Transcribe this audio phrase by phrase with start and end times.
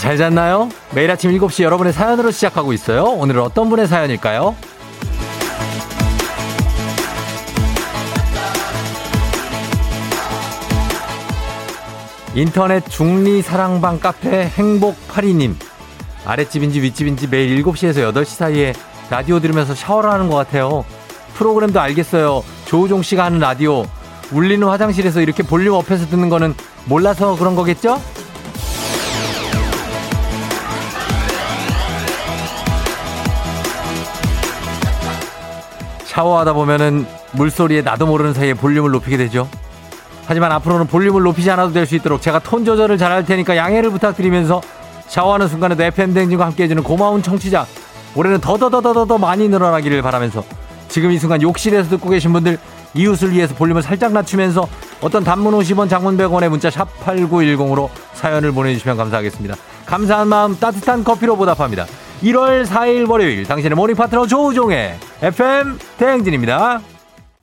[0.00, 0.70] 잘 잤나요?
[0.94, 3.04] 매일 아침 7시 여러분의 사연으로 시작하고 있어요.
[3.04, 4.56] 오늘은 어떤 분의 사연일까요?
[12.34, 15.58] 인터넷 중리 사랑방 카페 행복파리님.
[16.24, 18.72] 아랫집인지 윗집인지 매일 7시에서 8시 사이에
[19.10, 20.86] 라디오 들으면서 샤워를 하는 것 같아요.
[21.34, 22.42] 프로그램도 알겠어요.
[22.64, 23.84] 조우종 씨가 하는 라디오.
[24.32, 26.54] 울리는 화장실에서 이렇게 볼륨 업해서 듣는 거는
[26.86, 28.00] 몰라서 그런 거겠죠?
[36.20, 39.48] 샤워하다 보면은 물소리에 나도 모르는 사이에 볼륨을 높이게 되죠.
[40.26, 44.60] 하지만 앞으로는 볼륨을 높이지 않아도 될 수 있도록 제가 톤 조절을 잘할 테니까 양해를 부탁드리면서
[45.08, 47.64] 샤워하는 순간에도 FM 댕진과 함께 해주는 고마운 청취자
[48.14, 50.44] 올해는 더더더더더 많이 늘어나기를 바라면서
[50.88, 52.58] 지금 이 순간 욕실에서 듣고 계신 분들
[52.92, 54.68] 이웃을 위해서 볼륨을 살짝 낮추면서
[55.00, 59.56] 어떤 단문 50원 장문 100원의 문자 샵 8910으로 사연을 보내주시면 감사하겠습니다.
[59.86, 61.86] 감사한 마음 따뜻한 커피로 보답합니다.
[62.22, 66.82] 1월 4일 월요일 당신의 morning 파트너 조우종의 FM 대행진입니다.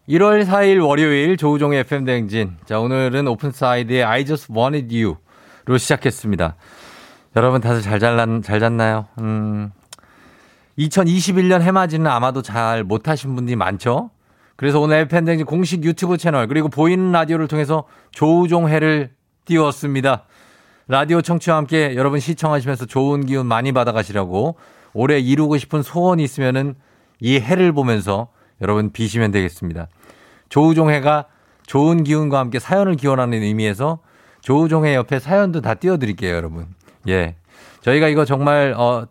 [0.08, 2.58] 1월 4일 월요일 조우종의 FM 대행진.
[2.66, 6.56] 자, 오늘은 오픈 사이드의 I just wanted you로 시작했습니다.
[7.36, 9.08] 여러분 다들 잘, 잘난, 잘 잤나요?
[9.20, 9.72] 음,
[10.78, 14.12] 2021년 해맞이는 아마도 잘 못하신 분들이 많죠?
[14.58, 19.10] 그래서 오늘 FM 대행진 공식 유튜브 채널 그리고 보이는 라디오를 통해서 조우종해를
[19.46, 20.26] 띄웠습니다.
[20.90, 24.56] 라디오 청취와 함께 여러분 시청하시면서 좋은 기운 많이 받아가시라고
[24.94, 26.76] 올해 이루고 싶은 소원이 있으면은
[27.20, 28.30] 이 해를 보면서
[28.62, 29.88] 여러분 비시면 되겠습니다.
[30.50, 31.26] 조우종해가
[31.66, 34.00] 좋은 기운과 함께 사연을 기원하는 의미에서
[34.40, 36.68] 조우종해 옆에 사연도 다 띄워드릴게요, 여러분.
[37.10, 37.36] 예.
[37.82, 39.06] 저희가 이거 정말, 어,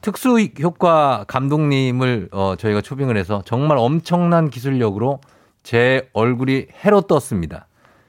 [0.00, 5.20] 특수 효과 감독님을, 어, 저희가 초빙을 해서 정말 엄청난 기술력으로
[5.64, 7.66] 제 얼굴이 해로 떴습니다.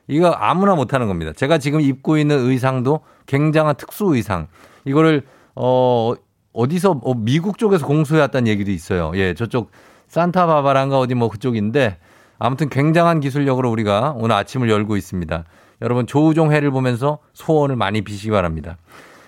[0.09, 1.31] 이거 아무나 못하는 겁니다.
[1.33, 4.47] 제가 지금 입고 있는 의상도 굉장한 특수 의상.
[4.83, 5.23] 이거를,
[5.55, 6.13] 어,
[6.51, 9.11] 어디서, 어, 미국 쪽에서 공수해 왔다는 얘기도 있어요.
[9.15, 9.71] 예, 저쪽
[10.09, 11.97] 산타바바란가 어디 뭐 그쪽인데
[12.37, 15.43] 아무튼 굉장한 기술력으로 우리가 오늘 아침을 열고 있습니다.
[15.81, 18.77] 여러분 조우종 회를 보면서 소원을 많이 비시기 바랍니다.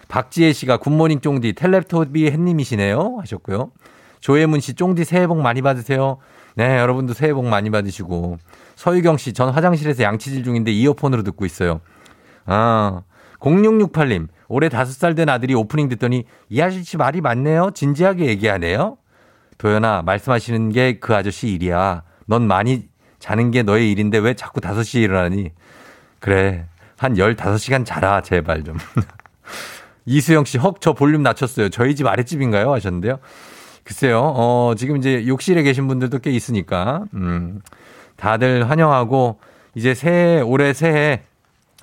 [0.08, 3.72] 박지혜 씨가 굿모닝 쫑디 텔레토비 햇님이시네요 하셨고요.
[4.20, 6.18] 조혜문 씨 쫑디 새해 복 많이 받으세요.
[6.56, 8.38] 네 여러분도 새해 복 많이 받으시고
[8.82, 11.82] 서유경 씨 전 화장실에서 양치질 중인데 이어폰으로 듣고 있어요.
[12.48, 13.04] 아
[13.40, 17.70] 0668님 올해 5살 된 아들이 오프닝 듣더니 이 아저씨 말이 많네요.
[17.76, 18.98] 진지하게 얘기하네요.
[19.60, 22.02] 도연아 말씀하시는 게 그 아저씨 일이야.
[22.26, 22.88] 넌 많이
[23.20, 25.52] 자는 게 너의 일인데 왜 자꾸 5시에 일어나니?
[26.20, 26.66] 그래.
[26.98, 28.78] 한 15시간 자라, 제발 좀.
[30.08, 31.70] 이수영 씨, 헉, 저 볼륨 낮췄어요.
[31.70, 32.72] 저희 집 아랫집인가요?
[32.74, 33.20] 하셨는데요.
[33.84, 37.62] 글쎄요, 어, 지금 이제 욕실에 계신 분들도 꽤 있으니까, 음,
[38.22, 39.40] 다들 환영하고,
[39.74, 41.24] 이제 새해, 올해 새해,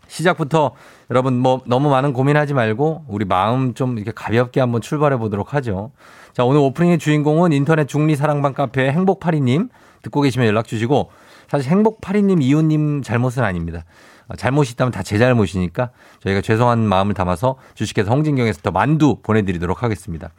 [0.06, 0.72] 시작부터
[1.10, 5.90] 여러분 뭐 너무 많은 고민하지 말고, 우리 마음 좀 이렇게 가볍게 한번 출발해 보도록 하죠.
[6.32, 9.68] 자, 오늘 오프닝의 주인공은 인터넷 중리 사랑방 카페 행복파리 님
[10.02, 11.10] 듣고 계시면 연락 주시고,
[11.48, 13.84] 사실 행복파리 님 이웃 님 잘못은 아닙니다.
[14.28, 19.82] 어, 잘못이 있다면 다 제 잘못이니까 저희가 죄송한 마음을 담아서 주식회사 홍진경에서 더 만두 보내드리도록
[19.82, 20.30] 하겠습니다.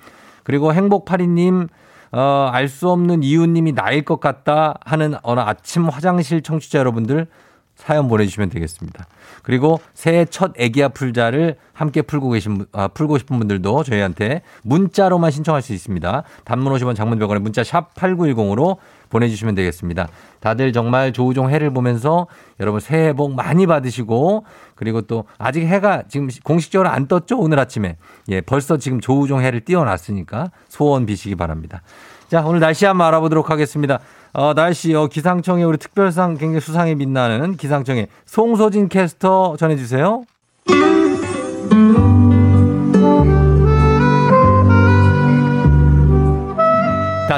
[0.43, 1.67] 그리고 행복파리님,
[2.11, 7.27] 어, 알 수 없는 이웃님이 나일 것 같다 하는 어느 아침 화장실 청취자 여러분들
[7.75, 9.07] 사연 보내주시면 되겠습니다.
[9.41, 15.61] 그리고 새해 첫 애기야 풀자를 함께 풀고 계신, 아, 풀고 싶은 분들도 저희한테 문자로만 신청할
[15.61, 16.23] 수 있습니다.
[16.43, 18.77] 단문 50원 장문 100원에 문자 샵 8910으로
[19.09, 20.07] 보내주시면 되겠습니다.
[20.39, 22.27] 다들 정말 조우종 해를 보면서
[22.59, 27.37] 여러분 새해 복 많이 받으시고 그리고 또 아직 해가 지금 공식적으로 안 떴죠?
[27.37, 27.97] 오늘 아침에.
[28.29, 31.81] 예, 벌써 지금 조우종 해를 띄워놨으니까 소원 비시기 바랍니다.
[32.29, 33.99] 자, 오늘 날씨 한번 알아보도록 하겠습니다.
[34.33, 40.23] 어, 날씨, 어, 기상청에 우리 특별상 굉장히 수상에 빛나는 기상청에 송소진 캐스터 전해주세요.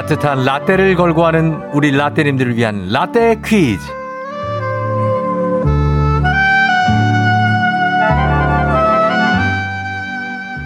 [0.02, 3.80] 따뜻한 라떼를 걸고 하는 우리 라떼님들을 위한 라떼 퀴즈.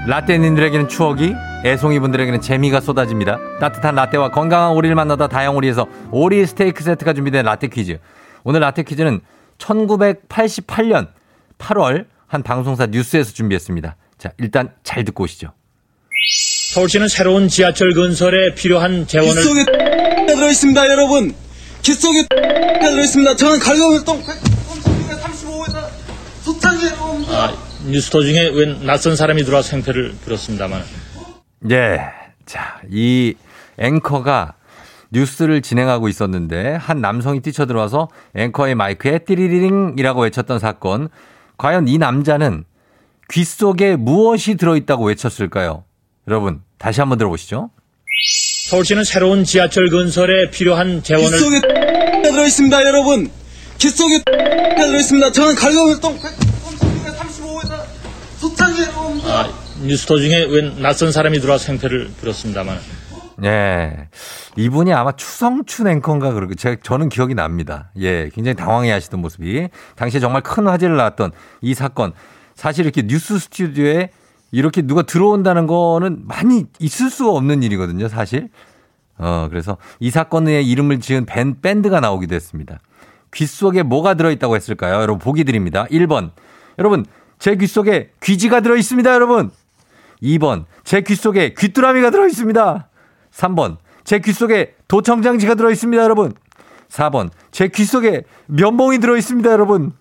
[0.06, 1.34] 라떼님들에게는 추억이,
[1.66, 3.38] 애송이 분들에게는 재미가 쏟아집니다.
[3.60, 7.98] 따뜻한 라떼와 건강한 오리를 만나다 다양오리에서 오리 스테이크 세트가 준비된 라떼 퀴즈.
[8.42, 9.20] 오늘 라떼 퀴즈는
[9.58, 11.08] 1988년
[11.58, 13.96] 8월 한 방송사 뉴스에서 준비했습니다.
[14.16, 15.52] 자, 일단 잘 듣고 오시죠.
[16.76, 19.64] 서울시는 새로운 지하철 건설에 필요한 재원을 귓속에
[20.26, 21.34] 들어 있습니다, 여러분.
[21.80, 23.34] 귓속에 들어 있습니다.
[23.36, 25.88] 저는 갈거운동 135에서
[26.42, 26.92] 소창이에요.
[27.30, 27.56] 아,
[27.86, 30.82] 뉴스터 중에 웬 낯선 사람이 들어와 생태를 빌었습니다만
[31.70, 31.98] 예.
[32.44, 33.32] 자, 이
[33.78, 34.52] 앵커가
[35.12, 41.08] 뉴스를 진행하고 있었는데 한 남성이 뛰쳐들어와서 앵커의 마이크에 띠리리링이라고 외쳤던 사건.
[41.56, 42.64] 과연 이 남자는
[43.30, 45.84] 귀 속에 무엇이 들어있다고 외쳤을까요?
[46.28, 47.70] 여러분, 다시 한번 들어보시죠.
[48.68, 53.30] 서울시는 새로운 지하철 건설에 필요한 귀 재원을 속에 들어 있습니다, 여러분.
[53.78, 55.32] 귀 속에 들어 있습니다.
[55.32, 57.84] 저는 갈고리 똥 135에다
[58.38, 59.30] 소창에 여러분들.
[59.30, 59.48] 아,
[59.82, 62.78] 뉴스터 중에 웬 낯선 사람이 들어와서 행패를 부렸습니다만
[63.44, 64.08] 예.
[64.56, 67.90] 이분이 아마 추성춘 앵커인가 그러고 제 저는 기억이 납니다.
[68.00, 68.30] 예.
[68.34, 72.12] 굉장히 당황해 하시던 모습이 당시에 정말 큰 화제를 낳았던 이 사건.
[72.54, 74.08] 사실 이렇게 뉴스 스튜디오에
[74.52, 78.48] 이렇게 누가 들어온다는 거는 많이 있을 수가 없는 일이거든요, 사실.
[79.18, 82.78] 어, 그래서 이 사건의 이름을 지은 밴, 밴드가 나오기도 했습니다.
[83.34, 84.94] 귀 속에 뭐가 들어있다고 했을까요?
[85.00, 85.86] 여러분, 보기 드립니다.
[85.90, 86.30] 1번.
[86.78, 87.04] 여러분,
[87.38, 89.50] 제 귀 속에 귀지가 들어있습니다, 여러분.
[90.22, 90.64] 2번.
[90.84, 92.88] 제 귀 속에 귀뚜라미가 들어있습니다.
[93.32, 93.76] 3번.
[94.04, 96.32] 제 귀 속에 도청장치가 들어있습니다, 여러분.
[96.88, 97.30] 4번.
[97.50, 99.92] 제 귀 속에 면봉이 들어있습니다, 여러분.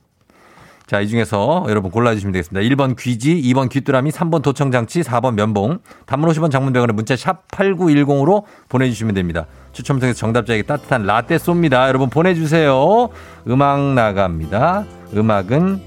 [0.88, 2.76] 자, 이 중에서 여러분 골라주시면 되겠습니다.
[2.76, 5.80] 1번 귀지, 2번 귀뚜라미, 3번 도청장치, 4번 면봉.
[6.06, 9.48] 단문 50원 장문병원에 문자 샵 8910으로 보내주시면 됩니다.
[9.72, 11.88] 추첨 통해서 정답자에게 따뜻한 라떼 쏩니다.
[11.88, 13.10] 여러분 보내주세요.
[13.48, 14.86] 음악 나갑니다.
[15.16, 15.82] 음악은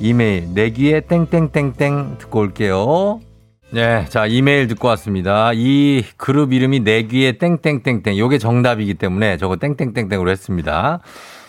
[0.00, 3.20] 이메일 내귀에 땡땡땡땡 듣고 올게요.
[3.70, 5.52] 네, 자 이메일 듣고 왔습니다.
[5.54, 8.18] 이 그룹 이름이 내귀에 땡땡땡땡.
[8.18, 11.00] 요게 정답이기 때문에 저거 땡땡땡땡으로 했습니다.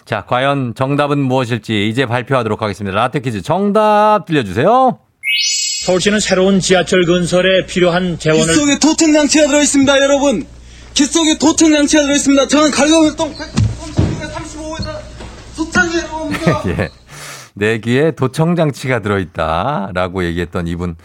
[0.05, 2.95] 자, 과연 정답은 무엇일지 이제 발표하도록 하겠습니다.
[2.95, 4.99] 라떼 퀴즈 정답 들려주세요.
[5.85, 10.45] 서울시는 새로운 지하철 건설에 필요한 귀 재원을 속에 도청 장치가 들어있습니다, 여러분.
[10.93, 12.47] 귀 속에 도청 장치가 들어있습니다.
[12.47, 12.71] 저는
[13.15, 14.99] 똥 135에다
[15.55, 16.53] 소창에 여러분들.
[16.67, 16.89] 예.
[17.55, 20.95] 내 귀에 도청 장치가 들어있다라고 얘기했던 이분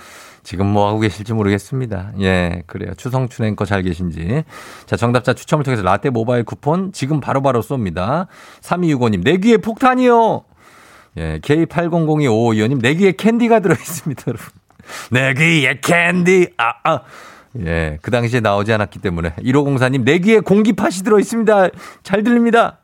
[0.51, 2.11] 지금 뭐 하고 계실지 모르겠습니다.
[2.23, 2.93] 예, 그래요.
[2.97, 4.43] 추성춘 앵커 잘 계신지.
[4.85, 8.27] 자, 정답자 추첨을 통해서 라떼 모바일 쿠폰 지금 바로 바로 쏩니다.
[8.61, 10.43] 3265님, 내 귀에 폭탄이요!
[11.19, 14.49] 예, K80025525님, 내 귀에 캔디가 들어있습니다, 여러분.
[15.13, 17.03] 내 귀에 캔디, 아, 아.
[17.65, 19.35] 예, 그 당시에 나오지 않았기 때문에.
[19.37, 21.69] 1504님, 내 귀에 공기팥이 들어있습니다.
[22.03, 22.81] 잘 들립니다.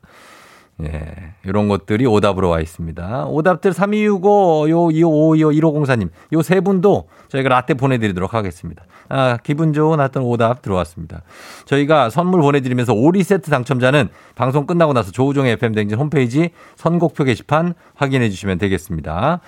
[0.83, 3.27] 예, 이런 것들이 오답으로 와 있습니다.
[3.29, 8.85] 오답들 3265, 요, 2552, 1504님, 요 세 분도 저희가 라떼 보내드리도록 하겠습니다.
[9.09, 11.23] 아, 기분 좋은 어떤 오답 들어왔습니다.
[11.65, 18.29] 저희가 선물 보내드리면서 오리 세트 당첨자는 방송 끝나고 나서 조우종의 FM댕진 홈페이지 선곡표 게시판 확인해
[18.29, 19.41] 주시면 되겠습니다.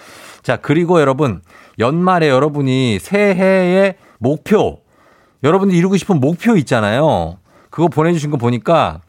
[0.42, 1.42] 자, 그리고 여러분,
[1.78, 4.80] 연말에 여러분이 새해의 목표,
[5.42, 7.36] 여러분들 이루고 싶은 목표 있잖아요.
[7.68, 9.00] 그거 보내주신 거 보니까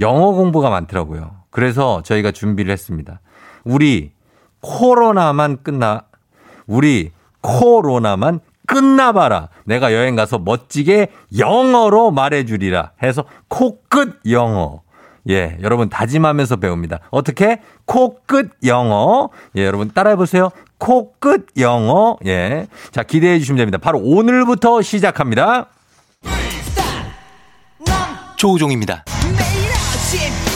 [0.00, 1.32] 영어 공부가 많더라고요.
[1.56, 3.22] 그래서 저희가 준비를 했습니다.
[3.64, 4.12] 우리
[4.60, 6.02] 코로나만 끝나,
[6.66, 9.48] 우리 코로나만 끝나봐라.
[9.64, 11.08] 내가 여행 가서 멋지게
[11.38, 14.82] 영어로 말해주리라 해서 코끝 영어.
[15.30, 17.00] 예, 여러분 다짐하면서 배웁니다.
[17.08, 17.62] 어떻게?
[17.86, 19.30] 코끝 영어.
[19.56, 20.50] 예, 여러분 따라해보세요.
[20.76, 22.18] 코끝 영어.
[22.26, 22.66] 예.
[22.90, 23.78] 자, 기대해 주시면 됩니다.
[23.78, 25.70] 바로 오늘부터 시작합니다.
[28.36, 29.06] 조우종입니다.
[29.38, 30.55] 매일 아침 7시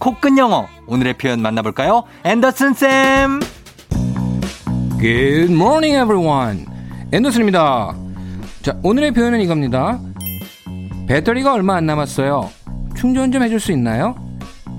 [0.00, 3.40] 코끝 영어 오늘의 표현 만나볼까요 앤더슨 쌤
[4.98, 6.66] Good morning, everyone.
[7.10, 7.94] 앤더슨입니다.
[8.60, 9.98] 자, 오늘의 표현은 이겁니다.
[11.06, 12.50] 배터리가 얼마 안 남았어요.
[12.94, 14.14] 충전 좀 해줄 수 있나요?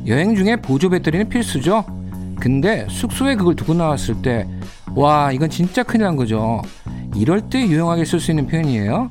[0.05, 1.85] 여행 중에 보조 배터리는 필수죠.
[2.39, 4.47] 근데 숙소에 그걸 두고 나왔을 때,
[4.93, 6.61] 와, 이건 진짜 큰일 난 거죠.
[7.15, 9.09] 이럴 때 유용하게 쓸 수 있는 표현이에요.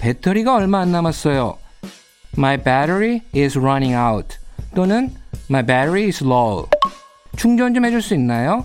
[0.00, 1.56] 배터리가 얼마 안 남았어요.
[2.36, 4.41] My battery is running out.
[4.74, 5.10] 또는
[5.50, 6.66] My battery is low.
[7.36, 8.64] 충전 좀 해줄 수 있나요?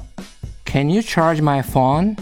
[0.66, 2.16] Can you charge my phone?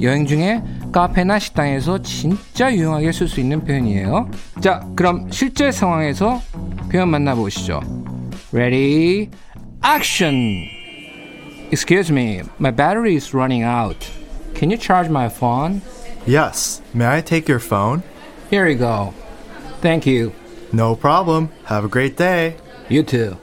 [0.00, 0.62] 여행 중에
[0.92, 4.30] 카페나 식당에서 진짜 유용하게 쓸 수 있는 표현이에요.
[4.60, 6.40] 자, 그럼 실제 상황에서
[6.90, 7.80] 표현 만나보시죠.
[8.52, 9.30] Ready?
[9.82, 10.68] Action!
[11.72, 14.06] Excuse me, my battery is running out.
[14.54, 15.80] Can you charge my phone?
[16.26, 16.82] Yes.
[16.92, 18.02] May I take your phone?
[18.50, 19.14] Here you go.
[19.80, 20.32] Thank you.
[20.72, 21.48] No problem.
[21.64, 22.56] Have a great day.
[22.89, 23.37] You too.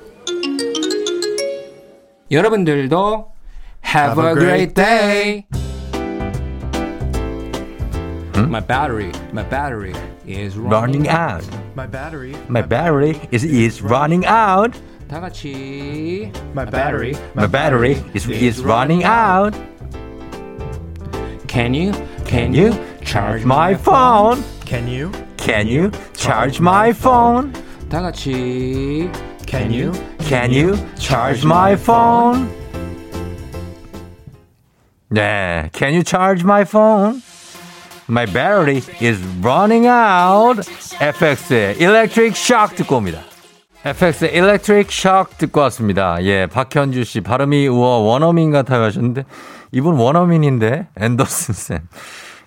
[2.31, 3.33] 여러분들도
[3.83, 5.47] have, a, great day.
[8.49, 9.95] My battery, my battery
[10.27, 11.45] is running, running out.
[11.75, 12.35] My battery.
[12.49, 14.81] My battery is is running out.
[15.09, 17.15] 다 같이 My battery.
[17.35, 19.55] My battery is is running out.
[21.49, 21.93] Can you
[22.25, 22.73] Can you
[23.05, 24.43] charge my phone?
[24.65, 25.13] Can you?
[25.37, 27.53] Can you charge my phone?
[27.91, 29.11] 다 같이
[29.48, 29.92] Can you?
[30.28, 32.50] Can you charge my phone?
[35.10, 37.22] 네, Can you charge my phone?
[38.10, 40.60] My battery is running out.
[41.00, 43.22] FX의 Electric Shock 듣고 옵니다.
[43.86, 46.18] FX의 Electric Shock 듣고 왔습니다.
[46.24, 49.24] 예, 박현주 씨 발음이 우와 원어민 같아요 하셨는데
[49.72, 51.80] 이분 원어민인데 앤더슨 쌤.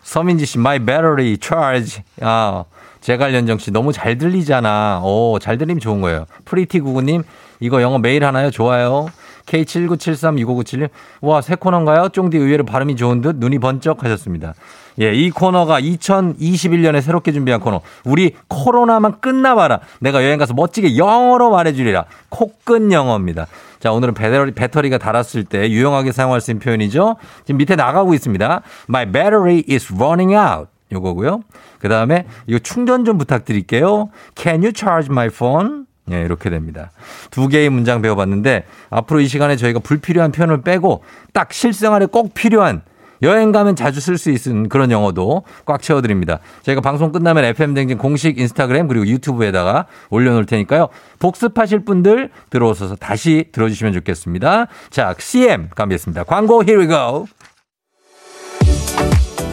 [0.02, 2.02] 서민지 씨 My battery charge.
[2.20, 2.64] 아,
[3.00, 5.00] 제갈연정 씨 너무 잘 들리잖아.
[5.04, 6.26] 오, 잘 들리면 좋은 거예요.
[6.44, 7.22] pretty 구구님
[7.60, 8.50] 이거 영어 매일 하나요?
[8.50, 9.08] 좋아요.
[9.46, 10.88] K7973-2597님,
[11.22, 12.10] 와, 새 코너인가요?
[12.10, 14.54] 쫑디 의외로 발음이 좋은 듯 눈이 번쩍 하셨습니다.
[15.00, 17.80] 예, 이 코너가 2021년에 새롭게 준비한 코너.
[18.04, 19.80] 우리 코로나만 끝나봐라.
[20.00, 22.04] 내가 여행 가서 멋지게 영어로 말해주리라.
[22.28, 23.46] 코끝 영어입니다.
[23.80, 27.16] 자, 오늘은 배터리, 배터리가 닳았을 때 유용하게 사용할 수 있는 표현이죠.
[27.44, 28.62] 지금 밑에 나가고 있습니다.
[28.88, 30.69] My battery is running out.
[30.92, 31.42] 요거고요.
[31.78, 34.10] 그 다음에 이거 충전 좀 부탁드릴게요.
[34.34, 35.84] Can you charge my phone?
[36.10, 36.90] 예, 이렇게 됩니다.
[37.30, 42.82] 두 개의 문장 배워봤는데 앞으로 이 시간에 저희가 불필요한 표현을 빼고 딱 실생활에 꼭 필요한
[43.22, 46.40] 여행 가면 자주 쓸 수 있는 그런 영어도 꽉 채워드립니다.
[46.62, 50.88] 저희가 방송 끝나면 FM댕진 공식 인스타그램 그리고 유튜브에다가 올려놓을 테니까요.
[51.18, 54.68] 복습하실 분들 들어오셔서 다시 들어주시면 좋겠습니다.
[54.88, 56.24] 자, CM 가겠습니다.
[56.24, 57.26] 광고 here we go.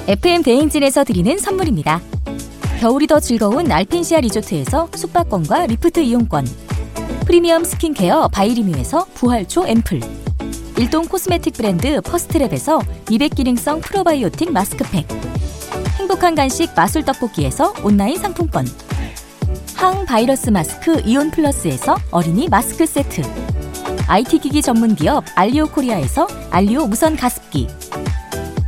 [0.07, 1.99] FM 대행진에서 드리는 선물입니다.
[2.79, 6.47] 겨울이 더 즐거운 알펜시아 리조트에서 숙박권과 리프트 이용권.
[7.25, 9.99] 프리미엄 스킨케어 바이리뮤에서 부활초 앰플.
[10.77, 15.05] 일동 코스메틱 브랜드 퍼스트랩에서 미백 기능성 프로바이오틱 마스크팩.
[15.99, 18.65] 행복한 간식 마술 떡볶이에서 온라인 상품권.
[19.75, 23.23] 항 바이러스 마스크 이온 플러스에서 어린이 마스크 세트.
[24.07, 27.67] IT 기기 전문 기업 알리오 코리아에서 알리오 무선 가습기.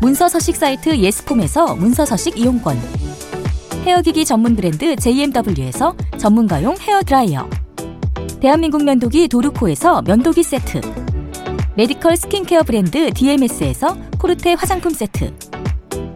[0.02, 2.80] 문서 서식 사이트 예스폼에서 문서 서식 이용권.
[3.86, 7.50] 헤어기기 전문 브랜드 JMW에서 전문가용 헤어 드라이어.
[8.40, 10.80] 대한민국 면도기 도르코에서 면도기 세트.
[11.76, 15.34] 메디컬 스킨케어 브랜드 DMS에서 코르테 화장품 세트.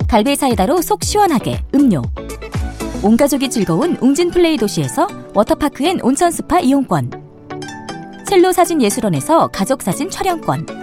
[0.08, 2.02] 갈배 사이다로 속 시원하게 음료.
[3.02, 7.12] 온 가족이 즐거운 웅진 플레이 도시에서 워터파크 and 온천 스파 이용권.
[8.26, 10.83] 첼로 사진 예술원에서 가족 사진 촬영권.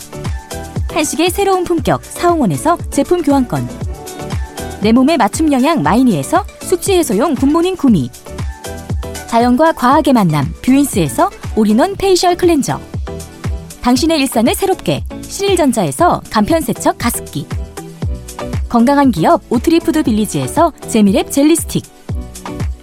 [0.93, 3.67] 한식의 새로운 품격 사홍원에서 제품 교환권.
[4.81, 8.09] 내 몸에 맞춤 영양 마이니에서 숙취 해소용 굿모닝 구미.
[9.27, 12.79] 자연과 과학의 만남 뷰인스에서 올인원 페이셜 클렌저.
[13.81, 17.47] 당신의 일상을 새롭게 신일전자에서 간편세척 가습기.
[18.67, 21.83] 건강한 기업 오트리푸드 빌리지에서 재미랩 젤리스틱.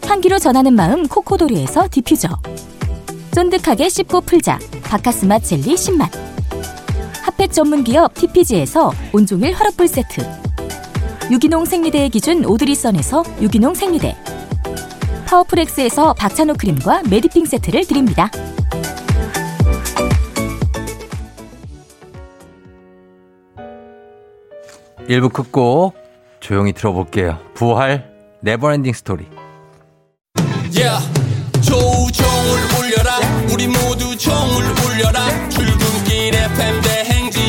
[0.06, 2.28] 향기로 전하는 마음 코코도리에서 디퓨저.
[3.32, 4.58] 쫀득하게 씹고 풀자.
[4.84, 6.27] 바카스마 젤리 10만
[7.28, 10.22] 핫팩 전문 기업 TPG에서 온종일 화롯불 세트.
[11.30, 14.16] 유기농 생리대의 기준 오드리선에서 유기농 생리대.
[15.26, 18.30] 파워풀엑스에서 박찬호 크림과 메디핑 세트를 드립니다.
[25.06, 25.94] 일부 끝곡
[26.40, 27.38] 조용히 들어볼게요.
[27.52, 29.26] 부활 Never Ending Story.
[30.74, 31.06] Yeah.
[31.60, 33.18] 조우종을 울려라
[33.52, 36.97] 우리 모두 종을 울려라 출근길 FM 대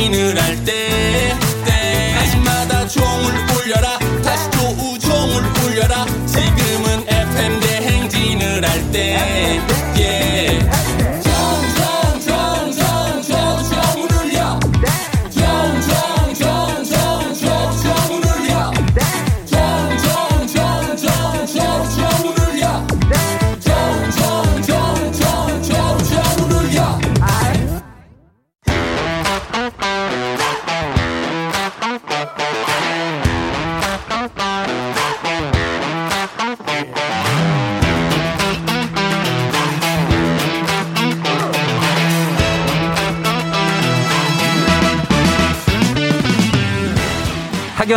[0.09, 3.99] 행진을 할때 때마다 종을 울려라.
[4.23, 6.05] 다시 조우종을 울려라.
[6.25, 9.61] 지금은 FM 대행진을 할때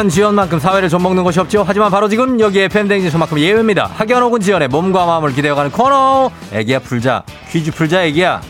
[0.02, 1.62] 학연 지원만큼 사회를 좀먹는 것이 없죠.
[1.64, 3.88] 하지만 바로 지금 여기 FM 댕지서만큼 예외입니다.
[3.94, 6.28] 학연 혹은 지원의 몸과 마음을 기대어가는 코너.
[6.52, 7.22] 애기야 풀자.
[7.48, 8.40] 퀴즈 풀자 애기야.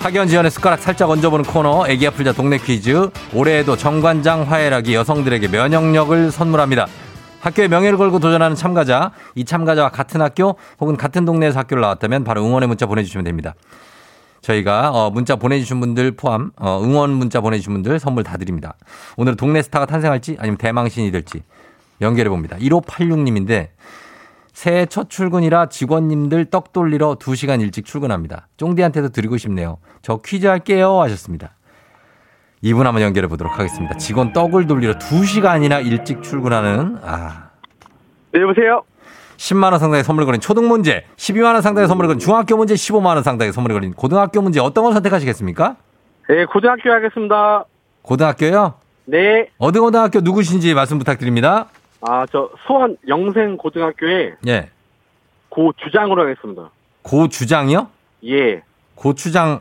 [0.00, 6.32] 학연 지원의 숟가락 살짝 얹어보는 코너 애기야 풀자 동네 퀴즈 올해에도 정관장 화해락이 여성들에게 면역력을
[6.32, 6.88] 선물합니다.
[7.40, 12.44] 학교의 명예를 걸고 도전하는 참가자 이 참가자와 같은 학교 혹은 같은 동네에서 학교를 나왔다면 바로
[12.44, 13.54] 응원의 문자 보내주시면 됩니다.
[14.40, 18.74] 저희가 어, 문자 보내주신 분들 포함 어, 응원 문자 보내주신 분들 선물 다 드립니다.
[19.16, 21.42] 오늘 동네 스타가 탄생할지 아니면 대망신이 될지
[22.00, 22.56] 연결해 봅니다.
[22.58, 23.68] 1586님인데
[24.52, 28.48] 새해 첫 출근이라 직원님들 떡 돌리러 2시간 일찍 출근합니다.
[28.56, 29.78] 쫑디한테도 드리고 싶네요.
[30.02, 31.57] 저 퀴즈 할게요 하셨습니다.
[32.60, 33.96] 이분 한번 연결해 보도록 하겠습니다.
[33.96, 37.50] 직원 떡을 돌리러 2시간이나 일찍 출근하는 아
[38.32, 38.82] 네, 여보세요?
[39.36, 43.06] 10만 원 상당의 선물 걸린 초등 문제, 12만 원 상당의 선물 걸린 중학교 문제, 15만
[43.14, 45.76] 원 상당의 선물 걸린 고등학교 문제 어떤 걸 선택하시겠습니까?
[46.28, 47.64] 네, 고등학교 하겠습니다.
[48.02, 48.74] 고등학교요?
[49.04, 49.48] 네.
[49.58, 51.66] 어느 고등학교 누구신지 말씀 부탁드립니다.
[52.00, 54.70] 아, 저 수원 영생 고등학교에 예.
[55.48, 56.70] 고 주장으로 하겠습니다.
[57.02, 57.88] 고주장이요?
[58.26, 58.62] 예.
[58.96, 59.60] 고추장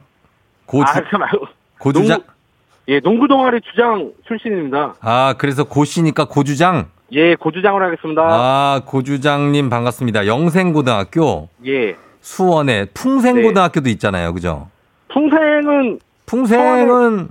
[0.66, 1.48] 고주 아, 그 말고.
[1.80, 2.32] 고주장 농구,
[2.90, 4.96] 예, 농구 동아리 주장 출신입니다.
[5.02, 6.88] 아, 그래서 고씨니까 고주장.
[7.12, 8.22] 예, 고주장으로 하겠습니다.
[8.26, 10.26] 아, 고주장님 반갑습니다.
[10.26, 11.96] 영생고등학교 예.
[12.22, 14.34] 수원에 풍생고등학교도 있잖아요.
[14.34, 14.70] 그죠?
[15.10, 17.30] 풍생은 풍생은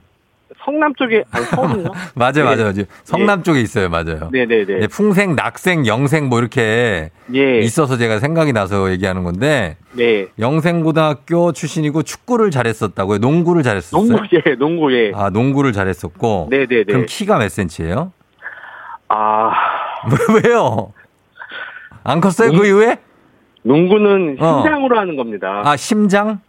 [0.66, 1.85] 성남 쪽에 아니 서울이요?
[2.16, 2.42] 맞아요, 네.
[2.42, 2.62] 맞아요.
[2.64, 2.85] 맞아요.
[3.05, 3.88] 성남 쪽에 있어요.
[3.88, 4.31] 맞아요.
[4.33, 4.81] 네, 네, 네.
[4.83, 7.61] 예, 풍생, 낙생, 영생 뭐 이렇게 예.
[7.61, 10.26] 있어서 제가 생각이 나서 얘기하는 건데 네.
[10.40, 13.18] 영생고등학교 출신이고 축구를 잘했었다고요.
[13.18, 14.02] 농구를 잘했었어요.
[14.09, 15.12] 농구 예, 농구 예.
[15.14, 16.48] 아, 농구를 잘했었고.
[16.50, 16.85] 네, 네, 네.
[16.85, 18.12] 그럼 키가 몇 센치예요?
[19.09, 19.52] 아,
[20.44, 20.92] 왜요?
[22.02, 22.50] 안 컸어요?
[22.50, 22.98] 그 농- 이후에?
[23.62, 24.62] 농구는 어.
[24.62, 25.62] 심장으로 하는 겁니다.
[25.64, 26.40] 아, 심장?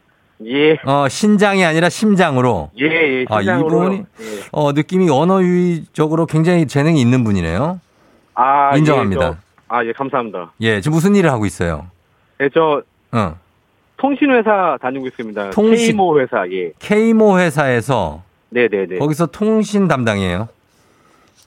[0.46, 0.78] 예.
[0.86, 2.70] 어, 신장이 아니라 심장으로.
[2.80, 3.26] 예, 예.
[3.30, 3.84] 아, 심장으로.
[3.86, 4.26] 이분이 예.
[4.52, 7.80] 어, 느낌이 언어 유의적으로 굉장히 재능이 있는 분이네요.
[8.36, 9.26] 아, 인정합니다.
[9.26, 9.38] 예, 저-
[9.70, 10.52] 아, 예, 감사합니다.
[10.62, 11.88] 예, 지금 무슨 일을 하고 있어요?
[12.40, 13.36] 예, 저 어.
[13.98, 15.50] 통신회사 다니고 있습니다.
[15.50, 16.72] 통신- K모 회사, 예.
[16.80, 18.98] K모 회사에서 네 네 네.
[19.00, 20.48] 거기서 통신 담당이에요.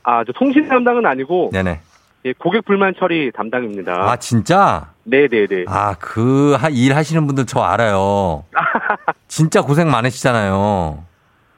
[0.03, 1.81] 아, 저 통신 담당은 아니고, 네네.
[2.24, 3.92] 예, 고객 불만 처리 담당입니다.
[4.11, 4.88] 아, 진짜?
[5.11, 5.64] 네네네.
[5.66, 8.44] 아, 그, 하- 일 하시는 분들 저 알아요.
[9.29, 11.05] 진짜 고생 많으시잖아요.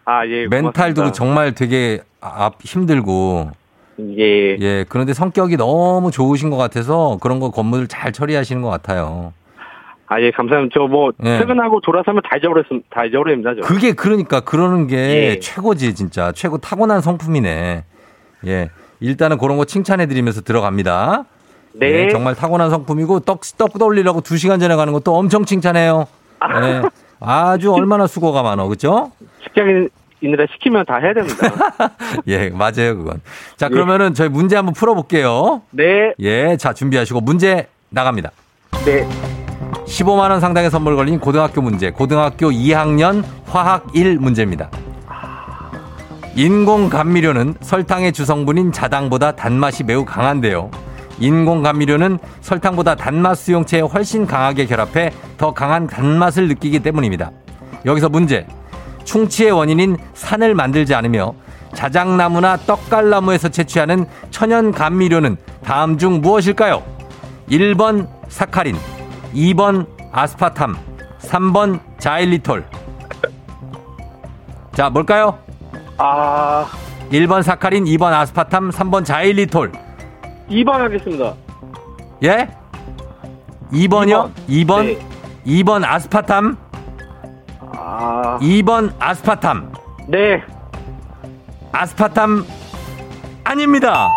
[0.05, 0.47] 아, 예.
[0.49, 1.13] 멘탈도 고맙습니다.
[1.13, 3.51] 정말 되게 아, 힘들고.
[4.19, 4.57] 예.
[4.59, 9.33] 예, 그런데 성격이 너무 좋으신 것 같아서 그런 거 건물을 잘 처리하시는 것 같아요.
[10.07, 10.75] 아, 예, 감사합니다.
[10.75, 11.39] 저 뭐, 예.
[11.39, 12.87] 퇴근하고 돌아서면 다 잊어버렸습니다.
[12.91, 13.61] 다 잊어버립니다, 저.
[13.63, 15.39] 그게 그러니까 그러는 게 예.
[15.41, 17.85] 최고지 진짜 최고 타고난 성품이네.
[18.47, 18.71] 예.
[19.01, 21.25] 일단은 그런 거 칭찬해 드리면서 들어갑니다.
[21.75, 22.07] 네.
[22.07, 26.07] 예, 정말 타고난 성품이고 떡, 떡 돌리려고 두 시간 전에 가는 것도 엄청 칭찬해요.
[26.63, 26.83] 예.
[27.21, 28.67] 아주 얼마나 수고가 많어.
[28.69, 29.13] 그죠?
[29.45, 31.37] 직장인이라 시키면 다 해야 됩니다.
[32.27, 33.21] 예, 맞아요, 그건.
[33.57, 33.69] 자, 예.
[33.71, 35.63] 그러면은 저희 문제 한번 풀어볼게요.
[35.71, 36.13] 네.
[36.21, 38.31] 예, 자, 준비하시고 문제 나갑니다.
[38.85, 39.07] 네.
[39.87, 41.91] 15만 원 상당의 선물 걸린 고등학교 문제.
[41.91, 44.71] 고등학교 2학년 화학 1 문제입니다.
[46.35, 50.71] 인공 감미료는 설탕의 주성분인 자당보다 단맛이 매우 강한데요.
[51.19, 57.31] 인공 감미료는 설탕보다 단맛 수용체에 훨씬 강하게 결합해 더 강한 단맛을 느끼기 때문입니다.
[57.85, 58.47] 여기서 문제.
[59.05, 61.35] 충치의 원인인 산을 만들지 않으며
[61.75, 66.83] 자작나무나 떡갈나무에서 채취하는 천연 감미료는 다음 중 무엇일까요?
[67.51, 68.77] 1번 사카린,
[69.35, 70.77] 2번 아스파탐,
[71.21, 72.65] 3번 자일리톨.
[74.75, 75.39] 자, 뭘까요?
[75.99, 76.67] 아,
[77.11, 79.73] 1번 사카린, 2번 아스파탐, 3번 자일리톨.
[80.53, 81.35] 2번 하겠습니다.
[82.25, 82.49] 예?
[83.73, 84.31] 2번이요?
[84.49, 84.85] 2번?
[84.85, 84.99] 네.
[85.47, 86.57] 2번 아스파탐,
[87.75, 89.73] 아, 2번 아스파탐.
[90.09, 90.43] 네.
[91.73, 92.45] 아스파탐
[93.45, 94.09] 아닙니다.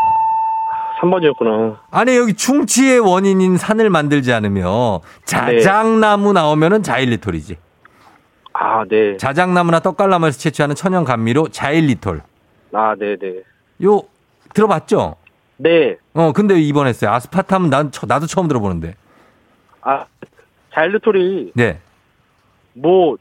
[1.01, 1.77] 3번이었구나.
[1.91, 7.57] 아니 여기 충치의 원인인 산을 만들지 않으며 자작나무 나오면은 자일리톨이지.
[8.53, 9.17] 아, 네.
[9.17, 12.21] 자작나무나 떡갈나무에서 채취하는 천연 감미료 자일리톨.
[12.73, 13.41] 아, 네 네.
[13.83, 14.01] 요
[14.53, 15.15] 들어봤죠?
[15.57, 15.97] 네.
[16.13, 17.11] 어 근데 왜 입원했어요.
[17.11, 18.95] 아스파탐은 난 처- 나도 처음 들어보는데.
[19.81, 20.05] 아,
[20.73, 21.79] 자일루톨이 네.
[22.73, 23.17] 뭐,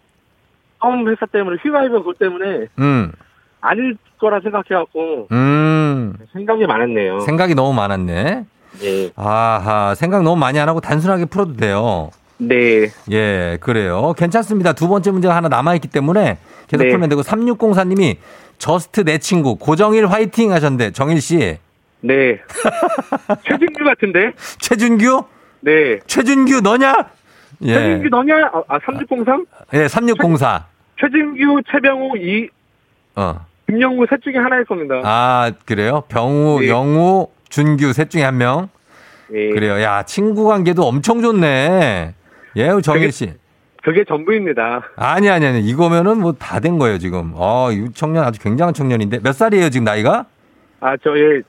[0.80, 3.12] 처음 회사 때문에 휘발유 그것 때문에 음.
[3.60, 6.14] 아닐 거라 생각해갖고 음.
[6.32, 7.20] 생각이 많았네요.
[7.20, 8.44] 생각이 너무 많았네.
[8.80, 9.10] 네.
[9.14, 12.10] 아하 생각 너무 많이 안 하고 단순하게 풀어도 돼요.
[12.38, 12.88] 네.
[13.12, 14.12] 예, 그래요.
[14.16, 14.72] 괜찮습니다.
[14.72, 16.90] 두 번째 문제가 하나 남아있기 때문에 계속 네.
[16.90, 18.16] 풀면 되고, 3604님이
[18.58, 21.58] 저스트 내 친구, 고정일 화이팅 하셨는데, 정일 씨.
[22.04, 22.38] 네.
[23.48, 24.32] 최진규 같은데?
[24.60, 25.24] 최준규?
[25.60, 25.98] 네.
[26.06, 26.94] 최준규 너냐?
[27.62, 27.72] 예.
[27.74, 28.34] 최진규 너냐?
[28.52, 29.46] 아, 아 3603?
[29.72, 30.66] 예, 3604.
[31.00, 32.48] 최진규, 최병우, 이
[33.16, 33.46] 어.
[33.66, 35.00] 김영우 셋 중에 하나일 겁니다.
[35.04, 36.02] 아, 그래요?
[36.08, 36.68] 병우, 예.
[36.68, 38.68] 영우, 준규 셋 중에 한 명.
[39.32, 39.48] 예.
[39.50, 39.80] 그래요.
[39.80, 42.14] 야, 친구 관계도 엄청 좋네.
[42.56, 43.32] 예, 되게- 씨.
[43.82, 44.82] 그게 전부입니다.
[44.96, 45.60] 아니, 아니, 아니.
[45.60, 47.32] 이거면은 뭐 다 된 거예요, 지금.
[47.34, 49.20] 어, 이 청년 아주 굉장한 청년인데.
[49.22, 50.24] 몇 살이에요, 지금 나이가?
[50.80, 51.42] 아, 저, 예,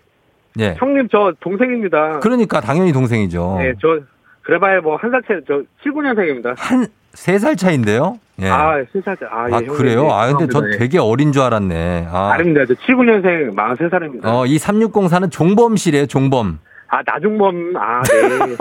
[0.60, 0.76] 예.
[0.78, 2.20] 형님 저 동생입니다.
[2.20, 3.58] 그러니까 당연히 동생이죠.
[3.62, 4.00] 예, 저,
[4.44, 6.56] 그래봐야 뭐 한 살 차이, 저 79년생입니다.
[6.58, 8.20] 한 세 살 차인데요?
[8.42, 8.50] 예.
[8.50, 9.26] 아, 세살 차.
[9.32, 9.60] 아, 예, 아.
[9.72, 10.12] 그래요?
[10.12, 10.70] 아, 근데 전.
[10.74, 10.78] 예.
[10.78, 12.08] 되게 어린 줄 알았네.
[12.12, 12.32] 아.
[12.34, 12.66] 아닙니다.
[12.68, 14.26] 저 79년생 43살입니다.
[14.26, 16.60] 어, 이 3604는 종범 씨래요, 종범.
[16.90, 18.56] 아, 나중범, 아, 네.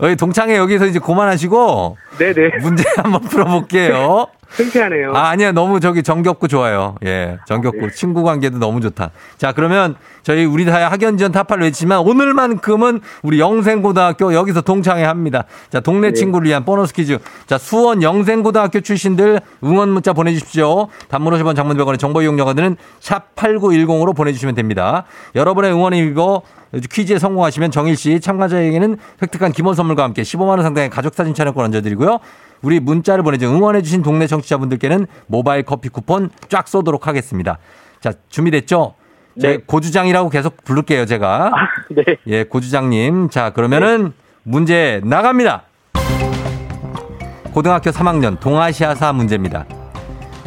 [0.12, 2.58] 어, 동창회 여기서 이제 그만하시고 네네.
[2.62, 4.26] 문제 한번 풀어볼게요.
[4.56, 5.14] 창피하네요.
[5.14, 5.52] 아, 아니야.
[5.52, 6.96] 너무 저기 정겹고 좋아요.
[7.04, 9.10] 예, 정겹고 친구 관계도 너무 좋다.
[9.38, 15.44] 자, 그러면 저희 우리 사회 학연지원 타파를 외치지만 오늘만큼은 우리 영생고등학교 여기서 동창회 합니다.
[15.70, 17.18] 자, 동네 친구를 위한 보너스 퀴즈.
[17.46, 20.88] 자, 수원 영생고등학교 출신들 응원 문자 보내주십시오.
[21.08, 25.04] 단문 50원 장문 100원의 정보 이용료가 드는 샵 8910으로 보내주시면 됩니다.
[25.34, 26.42] 여러분의 응원에 입어
[26.90, 31.64] 퀴즈에 성공하시면 정일 씨 참가자에게는 획득한 기본 선물과 함께 15만 원 상당의 가족 사진 촬영권
[31.64, 32.18] 얹어드리고요.
[32.62, 37.58] 우리 문자를 보내줘 응원해주신 동네 청취자분들께는 모바일 커피 쿠폰 쫙 쏘도록 하겠습니다.
[38.00, 38.94] 자 준비됐죠?
[39.40, 39.58] 제 네.
[39.64, 41.52] 고주장이라고 계속 부를게요 제가.
[41.90, 42.16] 네.
[42.26, 43.30] 예 고주장님.
[43.30, 45.62] 자 그러면은 문제 나갑니다.
[47.52, 49.66] 고등학교 3학년 동아시아사 문제입니다.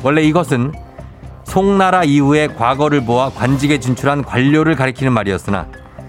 [0.03, 0.73] 원래 이것은
[1.43, 5.67] 송나라 이후의 과거를 모아 관직에 진출한 관료를 가리키는 말이었으나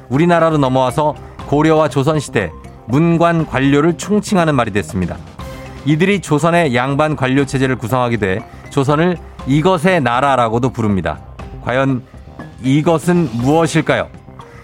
[0.08, 1.14] 우리나라로 넘어와서
[1.46, 2.50] 고려와 조선시대
[2.86, 5.16] 문관 관료를 충칭하는 말이 됐습니다.
[5.84, 8.38] 이들이 조선의 양반 관료 체제를 구성하게 돼
[8.70, 9.16] 조선을
[9.46, 11.18] 이것의 나라라고도 부릅니다.
[11.62, 12.02] 과연
[12.62, 14.08] 이것은 무엇일까요?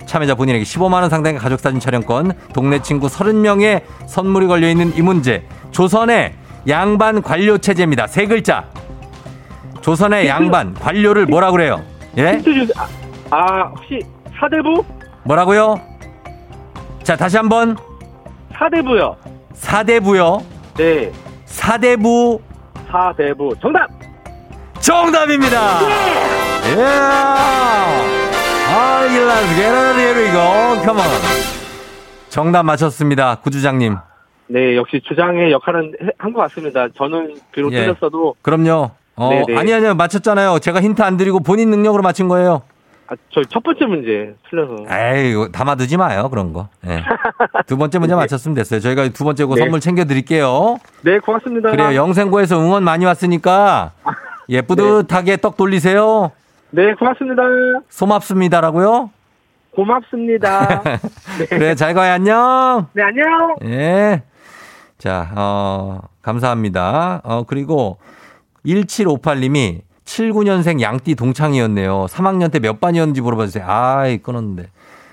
[0.06, 5.44] 참여자 본인에게 15만 원 상당의 가족사진 촬영권, 동네 친구 30명의 선물이 걸려 있는 이 문제.
[5.70, 6.34] 조선의
[6.68, 8.06] 양반 관료 체제입니다.
[8.06, 8.64] 세 글자.
[9.82, 11.82] 조선의 양반 관료를 뭐라 그래요?
[12.18, 12.40] 예?
[12.42, 12.66] 주세요.
[13.30, 14.00] 아, 아, 혹시
[14.40, 14.84] 사대부?
[15.24, 15.80] 뭐라고요?
[17.04, 17.76] 자, 다시 한 번
[18.58, 19.16] 사대부요.
[19.54, 20.42] 사대부요.
[20.80, 21.12] 네.
[21.44, 22.40] 사대부
[22.90, 23.54] 사대부.
[23.60, 23.90] 정답!
[24.80, 25.78] 정답입니다.
[26.70, 26.82] 예.
[28.72, 30.82] 아, let's get it, here we go.
[30.82, 31.08] Come on.
[32.30, 33.34] 정답 맞췄습니다.
[33.42, 33.94] 구주장님.
[34.46, 36.88] 네, 역시 주장의 역할은 한 것 같습니다.
[36.96, 37.82] 저는 비록 예.
[37.82, 38.90] 틀렸어도, 그럼요.
[39.16, 39.58] 어, 네네.
[39.58, 39.92] 아니, 아니요.
[39.94, 40.60] 맞췄잖아요.
[40.60, 42.62] 제가 힌트 안 드리고 본인 능력으로 맞춘 거예요.
[43.10, 44.84] 아, 저 첫 번째 문제 틀려서.
[44.88, 46.28] 에이, 담아두지 마요.
[46.30, 46.68] 그런 거.
[46.86, 47.02] 예.
[47.66, 48.78] 두 번째 문제 맞췄으면 됐어요.
[48.80, 49.62] 저희가 두 번째 거 네.
[49.62, 50.76] 선물 챙겨드릴게요.
[51.02, 51.70] 네, 고맙습니다.
[51.72, 51.94] 그래요.
[51.96, 53.92] 영생고에서 응원 많이 왔으니까
[54.48, 56.30] 예, 뿌듯하게 떡 돌리세요.
[56.70, 57.42] 네, 고맙습니다.
[57.88, 59.10] 소맙습니다라고요.
[59.74, 60.82] 고맙습니다.
[61.50, 62.12] 그래, 잘 가요.
[62.12, 62.86] 안녕.
[62.92, 63.56] 네, 안녕!
[63.64, 64.22] 예.
[64.98, 67.22] 자, 어, 감사합니다.
[67.24, 67.98] 어, 그리고
[68.66, 69.80] 1758님이
[70.14, 72.06] 79년생 양띠 동창이었네요.
[72.10, 73.64] 3학년 때 몇 반이었는지 물어봐 주세요.
[73.66, 74.68] 아이, 끊었는데.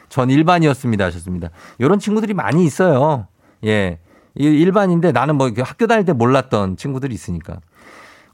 [0.10, 1.00] 전 1반이었습니다.
[1.02, 1.50] 하셨습니다.
[1.78, 3.28] 이런 친구들이 많이 있어요.
[3.66, 4.00] 예.
[4.38, 7.58] 1반인데 나는 뭐 학교 다닐 때 몰랐던 친구들이 있으니까.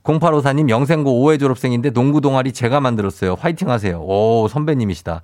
[0.03, 3.35] 0854님 영생고 5회 졸업생인데 농구 동아리 제가 만들었어요.
[3.39, 4.01] 화이팅 하세요.
[4.01, 5.21] 오, 선배님이시다.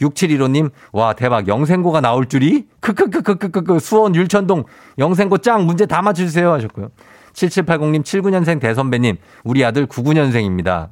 [0.00, 1.48] 6715님, 와, 대박.
[1.48, 2.66] 영생고가 나올 줄이?
[2.80, 4.64] 크크크크크크, 수원 율천동
[4.98, 6.50] 영생고 짱 문제 다 맞춰주세요.
[6.52, 6.88] 하셨고요.
[7.32, 10.90] 7780님, 79년생 대선배님, 우리 아들 99년생입니다.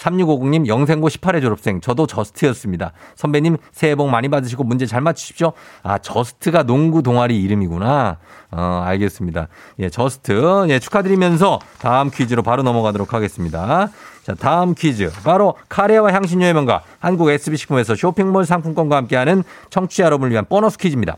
[0.00, 2.92] 3650님, 영생고 18회 졸업생, 저도 저스트였습니다.
[3.16, 5.52] 선배님, 새해 복 많이 받으시고 문제 잘 맞추십시오.
[5.82, 8.16] 아, 저스트가 농구 동아리 이름이구나.
[8.50, 9.48] 어, 알겠습니다.
[9.78, 10.66] 예, 저스트.
[10.70, 13.90] 예, 축하드리면서 다음 퀴즈로 바로 넘어가도록 하겠습니다.
[14.22, 15.10] 자, 다음 퀴즈.
[15.22, 21.16] 바로 카레와 향신료의 명가 한국 SB식품에서 쇼핑몰 상품권과 함께하는 청취자 여러분을 위한 보너스 퀴즈입니다.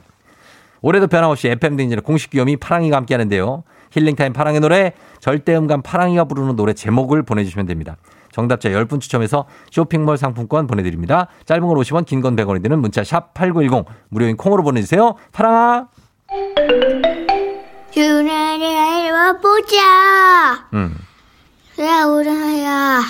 [0.83, 3.63] 올해도 변함없이 FM 댕진의 공식 귀요미 파랑이가 함께하는데요.
[3.93, 7.97] 힐링타임 파랑의 노래, 절대음감 파랑이가 부르는 노래 제목을 보내주시면 됩니다.
[8.33, 11.29] 정답자 10분 추첨해서 쇼핑몰 상품권 보내드립니다.
[11.45, 15.15] 짧은 걸 50원, 긴 건 100원이 드는 문자 샵 8910 무료인 콩으로 보내주세요.
[15.33, 15.89] 파랑아!
[17.95, 20.69] 유나를 와보자.
[20.73, 20.97] 음.
[21.81, 23.03] 야, 우라야.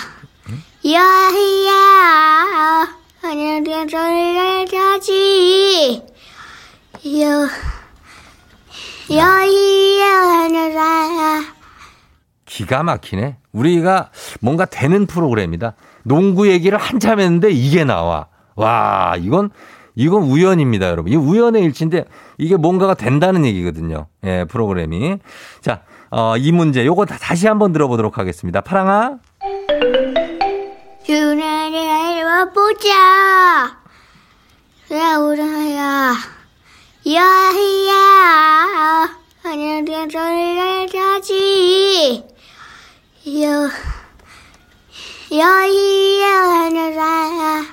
[3.21, 6.01] 하늘의 소리를 자지.
[7.21, 7.47] 여, 야
[10.03, 11.41] 하늘아.
[12.45, 13.37] 기가 막히네.
[13.51, 14.09] 우리가
[14.41, 15.73] 뭔가 되는 프로그램이다.
[16.03, 18.27] 농구 얘기를 한참 했는데 이게 나와.
[18.55, 19.49] 와, 이건,
[19.95, 21.11] 이건 우연입니다, 여러분.
[21.11, 22.05] 이 우연의 일치인데
[22.37, 24.07] 이게 뭔가가 된다는 얘기거든요.
[24.23, 25.17] 예, 프로그램이.
[25.61, 28.61] 자, 어, 이 문제 요거 다 다시 한번 들어보도록 하겠습니다.
[28.61, 29.17] 파랑아.
[31.09, 32.89] 유나를 와보자.
[34.91, 36.13] 야, 우라야.
[39.43, 42.23] 하늘의 소리를 타지
[43.27, 43.69] 여
[45.37, 47.63] 여기에 하늘 살아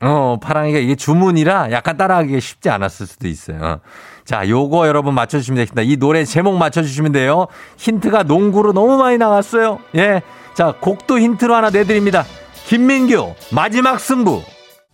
[0.00, 3.80] 어, 파랑이가 이게 주문이라 약간 따라하기가 쉽지 않았을 수도 있어요.
[4.24, 5.82] 자, 요거 여러분 맞춰주시면 되겠습니다.
[5.82, 7.46] 이 노래 제목 맞춰주시면 돼요.
[7.78, 9.78] 힌트가 농구로 너무 많이 나왔어요.
[9.94, 10.22] 예.
[10.54, 12.24] 자, 곡도 힌트로 하나 내드립니다.
[12.66, 14.42] 김민규, 마지막 승부.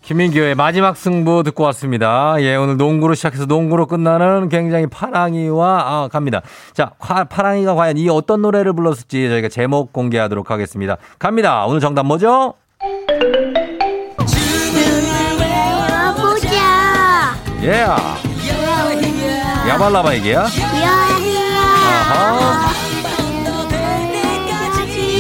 [0.09, 2.37] 김민규의 마지막 승부 듣고 왔습니다.
[2.39, 6.41] 예, 오늘 농구로 시작해서 농구로 끝나는 굉장히 파랑이와, 아, 갑니다.
[6.73, 10.97] 자, 파, 파랑이가 과연 이 어떤 노래를 불렀을지 저희가 제목 공개하도록 하겠습니다.
[11.19, 11.67] 갑니다.
[11.67, 12.55] 오늘 정답 뭐죠?
[16.17, 17.85] 보자 예.
[19.69, 20.47] 야발라바 얘기야?
[21.85, 22.73] 아하.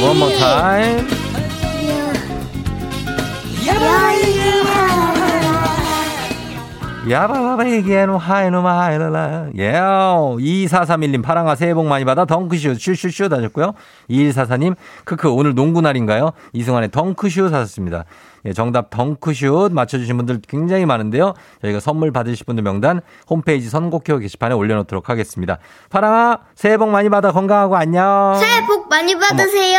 [0.02, 1.06] One more time.
[3.66, 4.37] 야
[7.16, 9.46] 바바바 얘기하는 하이노마 하이랄라.
[9.58, 9.72] 예.
[9.72, 13.74] 2431님 파랑아 새해 복 많이 받아 덩크슛 슈슈슈 하셨고요.
[14.10, 16.32] 2144님 크크 오늘 농구 날인가요?
[16.52, 18.04] 이승환의 덩크슛 하셨습니다.
[18.44, 21.34] 예, 정답 덩크슛 맞춰주신 분들 굉장히 많은데요.
[21.62, 25.58] 저희가 선물 받으실 분들 명단 홈페이지 선곡표 게시판에 올려놓도록 하겠습니다.
[25.90, 28.34] 파랑아 새해 복 많이 받아 건강하고 안녕.
[28.38, 29.78] 새해 복 많이 받으세요.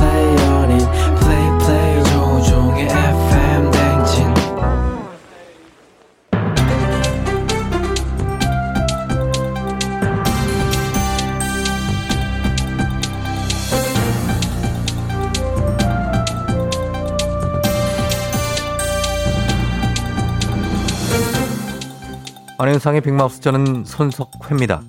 [22.61, 24.83] 안현상의 빅마우스 저는 손석회입니다.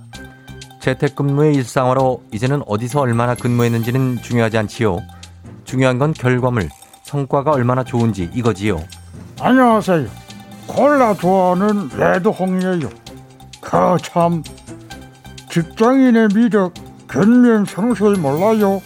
[0.83, 4.99] 재택근무의 일상화로 이제는 어디서 얼마나 근무했는지는 중요하지 않지요.
[5.65, 6.69] 중요한 건 결과물,
[7.05, 8.79] 성과가 얼마나 좋은지 이거지요.
[9.41, 10.07] 안녕하세요.
[10.67, 12.91] 콜라 좋아하는 레드홍이에요.
[13.63, 14.43] 그참
[15.51, 16.75] 직장인의 미력
[17.09, 18.83] 견면 성실 몰라요.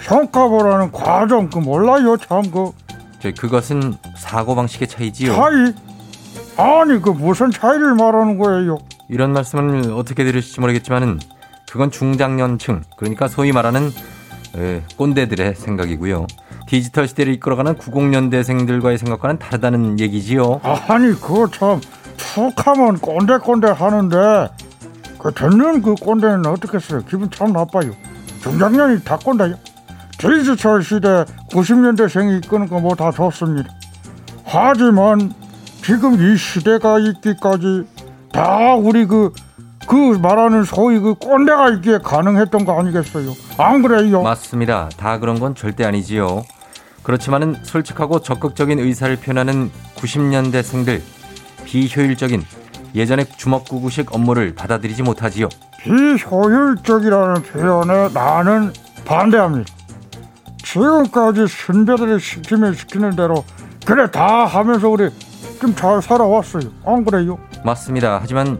[0.00, 2.72] 성과 보라는 과정 그 몰라요 참 그
[3.20, 5.34] 저희 그것은 사고방식의 차이지요.
[5.34, 5.74] 차이
[6.62, 8.78] 아니 그 무슨 차이를 말하는 거예요?
[9.08, 11.18] 이런 말씀을 어떻게 들으실지 모르겠지만은
[11.70, 13.90] 그건 중장년층 그러니까 소위 말하는
[14.56, 16.26] 에, 꼰대들의 생각이고요.
[16.68, 20.60] 디지털 시대를 이끌어가는 90년대생들과의 생각과는 다르다는 얘기지요.
[20.62, 21.80] 아니 그거 참
[22.16, 24.48] 툭하면 꼰대 꼰대 하는데
[25.18, 27.02] 그 듣는 그 꼰대는 어떻겠어요?
[27.08, 27.92] 기분 참 나빠요.
[28.42, 29.54] 중장년이 다 꼰대요.
[30.18, 33.68] 디지털 시대 90년대생이 이끄는 거 뭐 다 좋습니다.
[34.44, 35.32] 하지만
[35.84, 37.84] 지금 이 시대가 있기까지
[38.32, 39.32] 다 우리 그,
[39.88, 43.32] 그 말하는 소위 그 꼰대가 있기에 가능했던 거 아니겠어요?
[43.58, 44.22] 안 그래요?
[44.22, 44.88] 맞습니다.
[44.96, 46.44] 다 그런 건 절대 아니지요.
[47.02, 51.02] 그렇지만은 솔직하고 적극적인 의사를 표현하는 90년대생들
[51.64, 52.44] 비효율적인
[52.94, 55.48] 예전의 주먹구구식 업무를 받아들이지 못하지요.
[55.82, 58.72] 비효율적이라는 표현에 나는
[59.04, 59.72] 반대합니다.
[60.62, 63.44] 지금까지 선배들이 시키면 시키는 대로
[63.84, 65.10] 그래 다 하면서 우리
[65.62, 66.64] 좀 잘 살아왔어요.
[66.84, 67.38] 안 그래요?
[67.64, 68.18] 맞습니다.
[68.20, 68.58] 하지만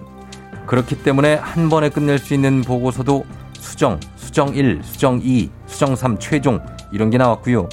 [0.66, 3.24] 그렇기 때문에 한 번에 끝낼 수 있는 보고서도
[3.58, 6.60] 수정, 수정 1, 수정 2, 수정 3, 최종
[6.92, 7.68] 이런 게 나왔고요.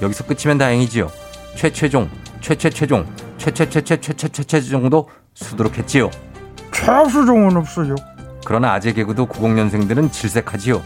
[0.00, 1.10] 여기서 끝이면 다행이지요.
[1.56, 2.08] 최최종,
[2.40, 6.10] 최최최종, 최최최최최최최 정도 수두룩했지요.
[6.72, 7.94] 최수종은 없어요.
[8.46, 10.82] 그러나 아재 개그도 90년생들은 질색하지요.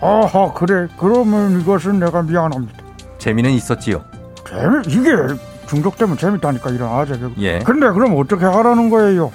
[0.00, 2.72] 아하 그래 그러면 이것은 내가 미안합니다.
[3.18, 4.02] 재미는 있었지요.
[4.48, 5.10] 재미 이게
[5.68, 7.34] 중독되면 재밌다니까 이런 아재 개그.
[7.38, 7.58] 예.
[7.60, 9.32] 근데 그럼 어떻게 하라는 거예요?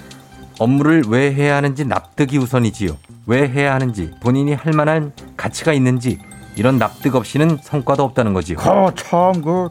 [0.59, 2.97] 업무를 왜 해야 하는지 납득이 우선이지요.
[3.27, 6.19] 왜 해야 하는지 본인이 할 만한 가치가 있는지
[6.55, 8.57] 이런 납득 없이는 성과도 없다는 거지요.
[8.59, 9.69] 아 참 그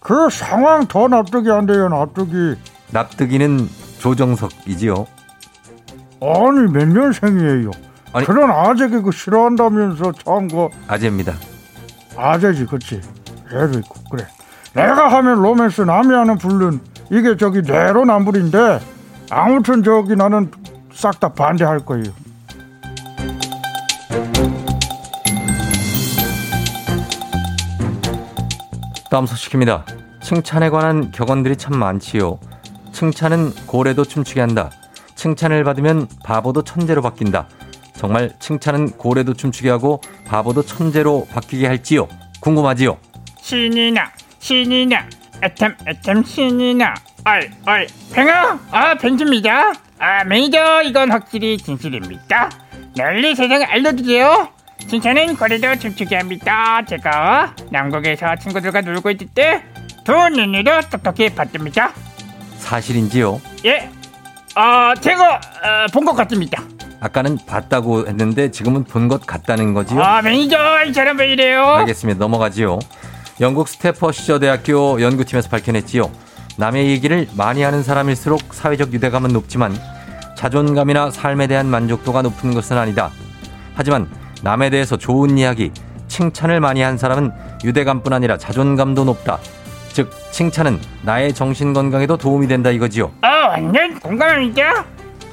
[0.00, 2.56] 그 상황 더 납득이 안 돼요 납득이.
[2.90, 3.68] 납득이는
[4.00, 5.06] 조정석이지요.
[6.20, 7.70] 아니 몇 년생이에요?
[8.12, 11.34] 아니- 그런 아재 개그 싫어한다면서 참그 아재입니다.
[12.16, 13.00] 아재지 그치
[13.52, 14.26] 애도 있고 그래
[14.74, 18.80] 내가 하면 로맨스 남이 하는 불륜 이게 저기 내로남불인데
[19.30, 20.50] 아무튼 저기 나는
[20.92, 22.12] 싹 다 반대할 거예요
[29.10, 29.84] 다음 소식입니다.
[30.22, 32.40] 칭찬에 관한 격언들이 참 많지요.
[32.92, 34.70] 칭찬은 고래도 춤추게 한다.
[35.14, 37.46] 칭찬을 받으면 바보도 천재로 바뀐다.
[37.94, 42.08] 정말 칭찬은 고래도 춤추게 하고 바보도 천재로 바뀌게 할지요?
[42.40, 42.96] 궁금하지요?
[43.40, 44.10] 신이 나
[44.48, 45.08] 신이 나
[45.42, 46.92] 애템 애템 신이 나
[47.24, 52.50] 얼, 얼, 팽아 아 벤츠입니다 아 매니저 이건 확실히 진실입니다
[52.94, 54.50] 널리 세상에 알려주세요
[54.86, 61.94] 칭찬은 고래도 춤추게 합니다 제가 남극에서 친구들과 놀고 있을 때두 눈으로 똑똑히 봤답니다
[62.58, 63.40] 사실인지요?
[63.64, 63.88] 예,
[64.56, 65.40] 어, 제가 어,
[65.92, 66.62] 본것 같습니다.
[67.00, 70.02] 아까는 봤다고 했는데 지금은 본 것 같다는 거지요?
[70.02, 71.62] 아, 매니저, 이 사람 왜 이래요?
[71.62, 72.18] 알겠습니다.
[72.18, 72.78] 넘어가지요.
[73.40, 76.10] 영국 스태퍼드셔 대학교 연구팀에서 밝혀냈지요.
[76.56, 79.74] 남의 얘기를 많이 하는 사람일수록 사회적 유대감은 높지만
[80.36, 83.10] 자존감이나 삶에 대한 만족도가 높은 것은 아니다.
[83.74, 84.08] 하지만
[84.42, 85.72] 남에 대해서 좋은 이야기,
[86.06, 87.32] 칭찬을 많이 한 사람은
[87.64, 89.38] 유대감뿐 아니라 자존감도 높다.
[89.88, 93.06] 즉, 칭찬은 나의 정신 건강에도 도움이 된다 이거지요.
[93.22, 94.84] 어, 완전 공감합니다.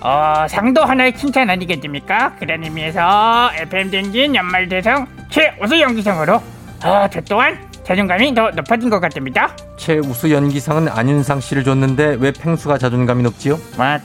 [0.01, 2.35] 어, 상도 하나의 칭찬 아니겠습니까?
[2.37, 6.35] 그런 의미에서 FM 댕진 연말 대상 최우수 연기상으로
[6.83, 9.55] 어, 저 또한 자존감이 더 높아진 것 같습니다.
[9.77, 13.59] 최우수 연기상은 안윤상 씨를 줬는데 왜 팽수가 자존감이 높지요?
[13.77, 14.01] 맞.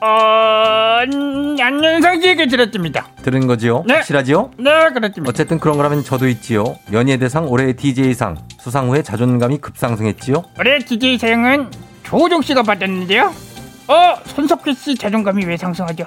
[0.00, 0.06] 어,
[1.60, 3.08] 안윤상 씨에게 들었습니다.
[3.22, 3.84] 들은 거지요?
[3.86, 3.94] 네.
[3.94, 4.50] 확실하지요?
[4.58, 5.28] 네, 그렇습니다.
[5.28, 6.76] 어쨌든 그런 거라면 저도 있지요.
[6.92, 10.44] 연예대상 올해의 DJ상 수상 후에 자존감이 급상승했지요.
[10.58, 11.70] 올해 DJ 사용은
[12.04, 13.32] 조우종 씨가 받았는데요.
[13.88, 16.04] 어, 손석희 씨 자존감이 왜 상승하죠?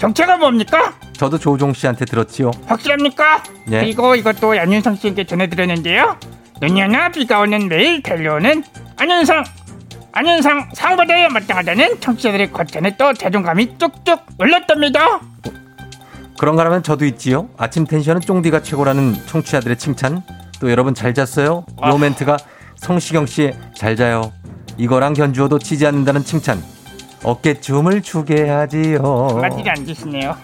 [0.00, 0.94] 정체가 뭡니까?
[1.12, 2.50] 저도 조종 씨한테 들었지요.
[2.66, 3.42] 확실합니까?
[3.66, 3.80] 네.
[3.80, 6.16] 그리고 이것도 안윤상 씨에게 전해드렸는데요.
[6.62, 8.64] 눈이 오나 비가 오는 매일 달려오는
[8.96, 9.44] 안윤상.
[10.12, 15.20] 안윤상 상 받아야 마땅하다는 청취자들의 과찬에 또 자존감이 뚝뚝 올랐답니다.
[16.38, 17.50] 그런가 하면 저도 있지요.
[17.58, 20.22] 아침 텐션은 쫑디가 최고라는 청취자들의 칭찬.
[20.60, 21.66] 또 여러분 잘 잤어요?
[21.86, 22.38] 요 멘트가
[22.76, 24.32] 성시경 씨의 잘 자요.
[24.78, 26.62] 이거랑 견주어도 치지 않는다는 칭찬.
[27.22, 29.38] 어깨춤을 추게 하지요.
[29.40, 30.36] 맞지가 않으시네요.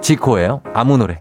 [0.00, 0.62] 지코예요.
[0.72, 1.20] 아무 노래.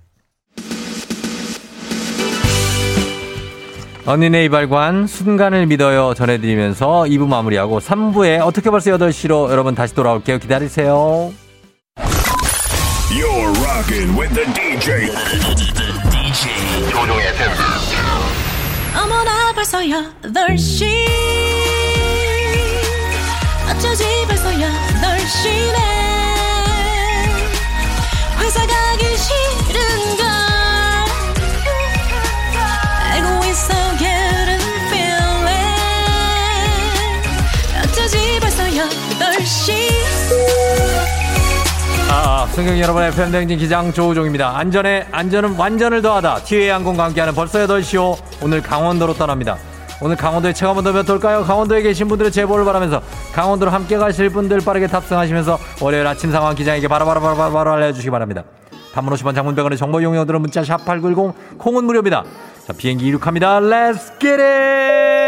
[4.06, 10.38] 언니네 이발관 순간을 믿어요 전해드리면서 2부 마무리하고 3부에 어떻게 벌써 8시로 여러분 다시 돌아올게요.
[10.38, 11.34] 기다리세요.
[13.10, 15.87] You're rocking with the DJ.
[16.98, 17.48] 조종의 팬.
[19.00, 21.08] 어머나 벌써 8시
[23.70, 25.78] 어쩌지 벌써 8시네
[28.40, 30.26] 회사 가기 싫은걸.
[33.12, 35.54] 알고 있어 getting feeling.
[37.84, 40.77] 어쩌지 벌써 8시
[42.10, 44.58] 아, 승경 여러분의 팬댕진 기장 조우종입니다.
[44.58, 46.44] 안전에 안전은 완전을 더하다.
[46.46, 48.18] 티웨이 항공과 함께하는 벌써 8시오.
[48.42, 49.58] 오늘 강원도로 떠납니다.
[50.00, 51.44] 오늘 강원도의 체감 온도 몇 도일까요?
[51.44, 53.02] 강원도에 계신 분들의 제보를 바라면서
[53.34, 58.44] 강원도로 함께 가실 분들 빠르게 탑승하시면서 월요일 아침 상황 기장에게 바로바로바로바로 바로 알려주시기 바랍니다.
[58.94, 62.24] 단문 50원 장문병원의 정보 이용료들은 문자 샵 8910 콩은 무료입니다.
[62.66, 63.60] 자 비행기 이륙합니다.
[63.60, 65.27] Let's get!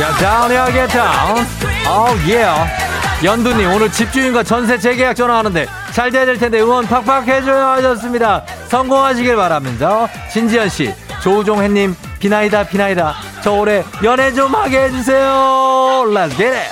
[0.00, 1.44] 자, down, yeah, get down.
[1.86, 2.16] Oh.
[3.22, 8.42] 연두님, 오늘 집주인과 전세 재계약 전화하는데 잘 돼야 될 텐데 응원 팍팍 해줘요 하셨습니다.
[8.68, 13.14] 성공하시길 바라면서 신지연 씨, 조우종 햇님, 비나이다, 비나이다.
[13.42, 16.04] 저 올해 연애 좀 하게 해주세요.
[16.06, 16.70] Let's get it.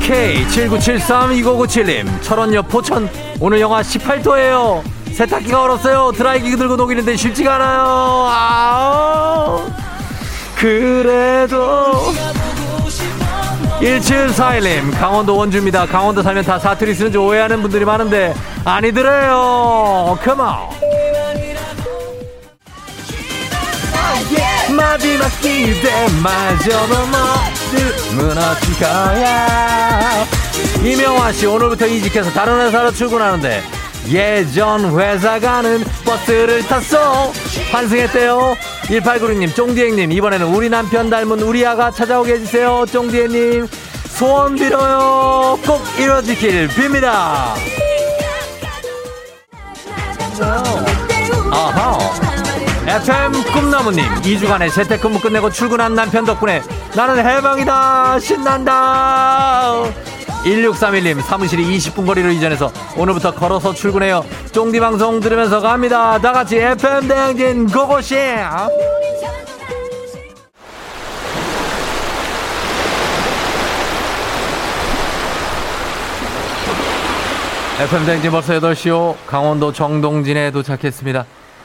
[0.00, 4.82] K79732997님, 철원역 포천, 오늘 영하 18도예요.
[5.12, 6.12] 세탁기가 얼었어요.
[6.12, 8.30] 드라이기 들고 녹이는데 쉽지가 않아요.
[8.30, 9.83] 아
[10.64, 11.92] 그래도
[13.82, 15.84] 1741님 강원도 원주입니다.
[15.84, 18.32] 강원도 살면 다 사투리 쓰는 줄 오해하는 분들이 많은데
[18.64, 20.18] 아니더래요.
[20.24, 20.46] 컴온
[24.74, 26.86] 마지막 기대마저
[28.14, 30.24] 무너질 거야
[30.82, 33.62] 이명화씨 오늘부터 이직해서 다른 회사로 출근하는데
[34.08, 37.32] 예전 회사 가는 버스를 탔어.
[37.70, 38.56] 환승했대요
[38.86, 42.84] 1896님 쫑디행님 이번에는 우리 남편 닮은 우리 아가 찾아오게 해주세요.
[42.90, 43.66] 쫑디행님
[44.08, 45.58] 소원 빌어요.
[45.66, 47.54] 꼭 이뤄지길 빕니다.
[51.50, 51.98] 아하.
[52.86, 56.62] FM 꿈나무님 2주간의 재택근무 끝내고 출근한 남편 덕분에
[56.94, 58.20] 나는 해방이다.
[58.20, 59.84] 신난다
[60.44, 64.24] 1631님 사무실이 20분 거리로 이전해서 오늘부터 걸어서 출근해요.
[64.52, 66.18] 쫑디 방송 들으면서 갑니다.
[66.18, 67.66] 다 같이 FM 대행진
[77.80, 81.24] FM 대행진 벌써 8시요 강원도 정동진에 도착했습니다.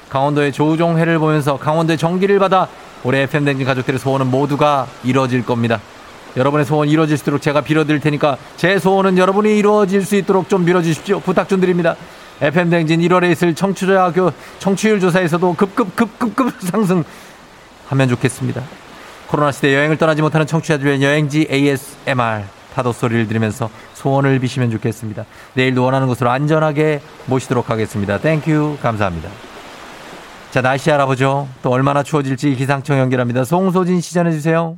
[0.09, 2.67] 강원도의 조우종 해를 보면서 강원도의 전기를 받아
[3.03, 5.79] 올해 FM댕진 가족들의 소원은 모두가 이루어질 겁니다.
[6.39, 10.63] 여러분의 소원 이루어질 수 있도록 제가 빌어드릴 테니까 제 소원은 여러분이 이루어질 수 있도록 좀
[10.65, 11.19] 빌어주십시오.
[11.19, 11.95] 부탁 좀 드립니다.
[12.41, 17.03] FM댕진 1월에 있을 청취자 교 청취율 조사에서도 급급급급급 상승
[17.89, 18.63] 하면 좋겠습니다.
[19.27, 25.25] 코로나 시대 여행을 떠나지 못하는 청취자들의 여행지 ASMR 파도 소리를 들으면서 소원을 비시면 좋겠습니다.
[25.55, 28.17] 내일도 원하는 곳으로 안전하게 모시도록 하겠습니다.
[28.17, 29.29] Thank you 감사합니다.
[30.51, 31.49] 자 날씨 알아보죠.
[31.61, 33.43] 또 얼마나 추워질지 기상청 연결합니다.
[33.43, 34.77] 송소진 시 전해 주세요.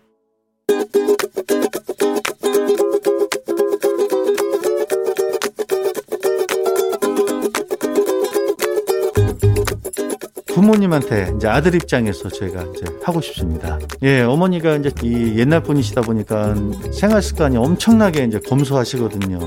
[10.65, 13.79] 부모님한테 이제 아들 입장에서 저희가 이제 하고 싶습니다.
[14.03, 16.53] 예, 어머니가 이제 이 옛날 분이시다 보니까
[16.93, 19.39] 생활 습관이 엄청나게 이제 검소하시거든요.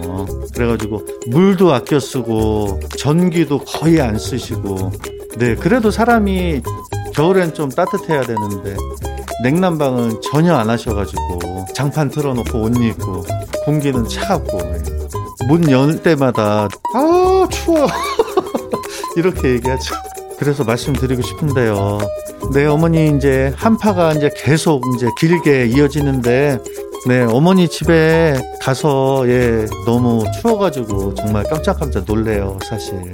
[0.55, 4.91] 그래가지고 물도 아껴 쓰고 전기도 거의 안 쓰시고
[5.39, 6.63] 네, 그래도 사람이
[7.15, 8.77] 겨울엔 좀 따뜻해야 되는데
[9.45, 13.25] 냉난방은 전혀 안 하셔가지고 장판 틀어놓고 옷 입고
[13.65, 14.59] 공기는 차갑고
[15.49, 17.87] 문 열 때마다 아 추워
[19.17, 19.95] 이렇게 얘기하죠.
[20.39, 21.99] 그래서 말씀드리고 싶은데요.
[22.53, 26.59] 네, 어머니 이제 한파가 이제 계속 이제 길게 이어지는데
[27.07, 33.13] 네, 어머니 집에 가서 예, 너무 추워 가지고 정말 깜짝깜짝 놀래요, 사실.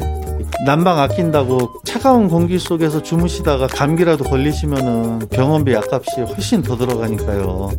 [0.64, 7.70] 난방 아낀다고 차가운 공기 속에서 주무시다가 감기라도 걸리시면은 병원비 약값이 훨씬 더 들어가니까요.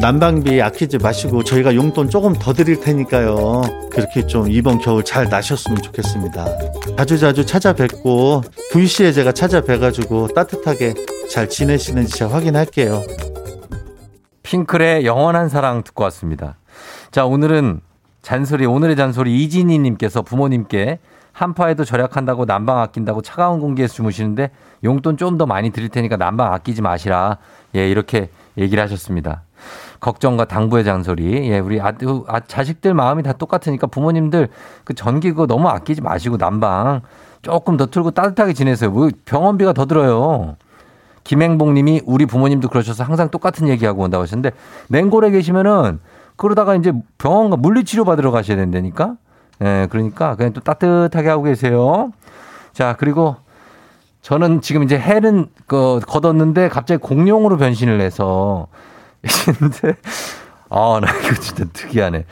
[0.00, 3.62] 난방비 아끼지 마시고 저희가 용돈 조금 더 드릴 테니까요.
[3.90, 6.46] 그렇게 좀 이번 겨울 잘 나셨으면 좋겠습니다.
[6.98, 8.42] 자주자주 찾아뵙고
[8.72, 10.94] 불시에 제가 찾아뵈가지고 따뜻하게
[11.30, 13.02] 잘 지내시는지 제가 확인할게요.
[14.42, 16.56] 핑클의 영원한 사랑 듣고 왔습니다.
[17.10, 17.80] 자, 오늘은
[18.22, 20.98] 잔소리, 오늘의 잔소리 이진희 님께서 부모님께
[21.32, 24.50] 한파에도 절약한다고 난방 아낀다고 차가운 공기에서 주무시는데
[24.84, 27.38] 용돈 좀 더 많이 드릴 테니까 난방 아끼지 마시라.
[27.74, 29.42] 예, 이렇게 얘기를 하셨습니다.
[30.00, 31.50] 걱정과 당부의 잔소리.
[31.50, 31.92] 예, 우리 아,
[32.28, 34.48] 아, 자식들 마음이 다 똑같으니까 부모님들
[34.84, 37.02] 그 전기 그거 너무 아끼지 마시고 난방
[37.42, 38.90] 조금 더 틀고 따뜻하게 지내세요.
[38.90, 40.56] 뭐 병원비가 더 들어요.
[41.24, 44.52] 김행복 님이 우리 부모님도 그러셔서 항상 똑같은 얘기하고 온다고 하셨는데
[44.88, 45.98] 맹골에 계시면은
[46.36, 49.16] 그러다가 이제 병원 가 물리치료 받으러 가셔야 된다니까.
[49.62, 52.12] 예, 그러니까 그냥 또 따뜻하게 하고 계세요.
[52.72, 53.36] 자, 그리고
[54.22, 58.66] 저는 지금 이제 해는 그 걷었는데 갑자기 공룡으로 변신을 해서
[59.58, 59.94] 근데
[60.68, 62.24] 아, 나 이거 진짜 특이하네.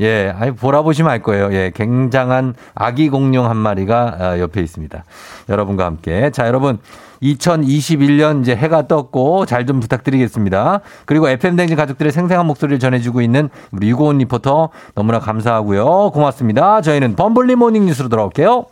[0.00, 1.52] 예, 아니 보라 보시면 알 거예요.
[1.52, 5.04] 예, 굉장한 아기 공룡 한 마리가 아, 옆에 있습니다.
[5.48, 6.30] 여러분과 함께.
[6.30, 6.78] 자, 여러분
[7.22, 10.80] 2021년 이제 해가 떴고 잘 좀 부탁드리겠습니다.
[11.04, 16.12] 그리고 FM 댕진 가족들의 생생한 목소리를 전해주고 있는 우리 유고원 리포터 너무나 감사하고요.
[16.12, 16.80] 고맙습니다.
[16.80, 18.64] 저희는 범블리 모닝 뉴스로 돌아올게요.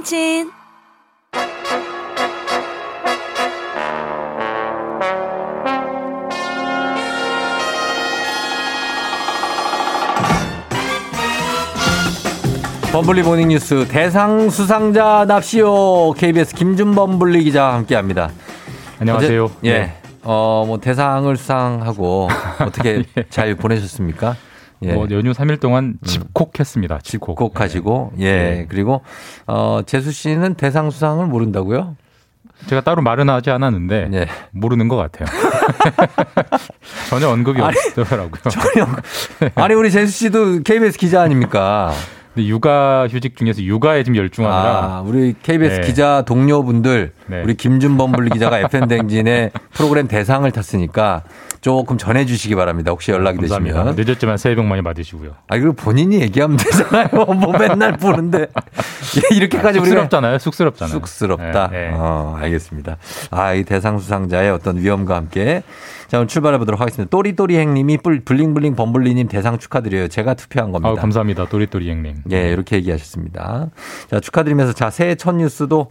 [0.00, 0.50] 대행진
[12.92, 18.30] 범블리 모닝 뉴스 대상 수상자 납시오 KBS 김준범 블리 기자와 함께합니다.
[18.98, 19.44] 안녕하세요.
[19.44, 19.72] 어제, 예.
[19.78, 19.96] 네.
[20.22, 22.28] 어, 뭐 대상을 수상하고
[22.60, 24.36] 어떻게 잘 보내셨습니까?
[24.82, 24.92] 예.
[24.92, 27.00] 뭐 연휴 3일 동안 집콕했습니다.
[27.02, 27.38] 집콕.
[27.38, 28.66] 집콕하시고 예.
[28.68, 29.02] 그리고
[29.46, 31.96] 어, 재수 씨는 대상 수상을 모른다고요?
[32.66, 35.26] 제가 따로 말은 하지 않았는데 모르는 것 같아요.
[37.08, 38.40] 전혀 언급이 아니, 없더라고요.
[38.50, 38.86] 전혀
[39.54, 41.92] 아니 우리 재수 씨도 KBS 기자 아닙니까?
[42.34, 45.86] 근데 육아 휴직 중에서 육아에 지금 열중하느라 아, 우리 KBS 네.
[45.86, 47.42] 기자 동료분들 네.
[47.42, 51.22] 우리 김준범 분리 기자가 FM 댕진의 프로그램 대상을 탔으니까
[51.60, 52.90] 조금 전해 주시기 바랍니다.
[52.90, 53.84] 혹시 연락이 감사합니다.
[53.84, 54.06] 되시면.
[54.06, 55.32] 늦었지만 새해 복 많이 받으시고요.
[55.48, 57.08] 아, 이거 본인이 얘기하면 되잖아요.
[57.12, 58.46] 뭐 맨날 보는데.
[59.16, 60.38] 예, 이렇게까지 우리가 쑥스럽잖아요.
[60.38, 60.92] 쑥스럽잖아요.
[60.94, 61.68] 쑥스럽다.
[61.70, 61.90] 네, 네.
[61.92, 62.96] 어, 알겠습니다.
[63.30, 65.62] 아, 이 대상 수상자의 어떤 위험과 함께.
[66.10, 67.08] 자, 오늘 출발해 보도록 하겠습니다.
[67.08, 70.08] 또리또리 행님이 뿔- 블링블링 범블리님 대상 축하드려요.
[70.08, 70.88] 제가 투표한 겁니다.
[70.90, 71.46] 아, 감사합니다.
[71.46, 72.16] 또리또리 형님.
[72.32, 73.68] 예, 이렇게 얘기하셨습니다.
[74.10, 75.86] 자, 축하드리면서 자, 새해 첫 뉴스도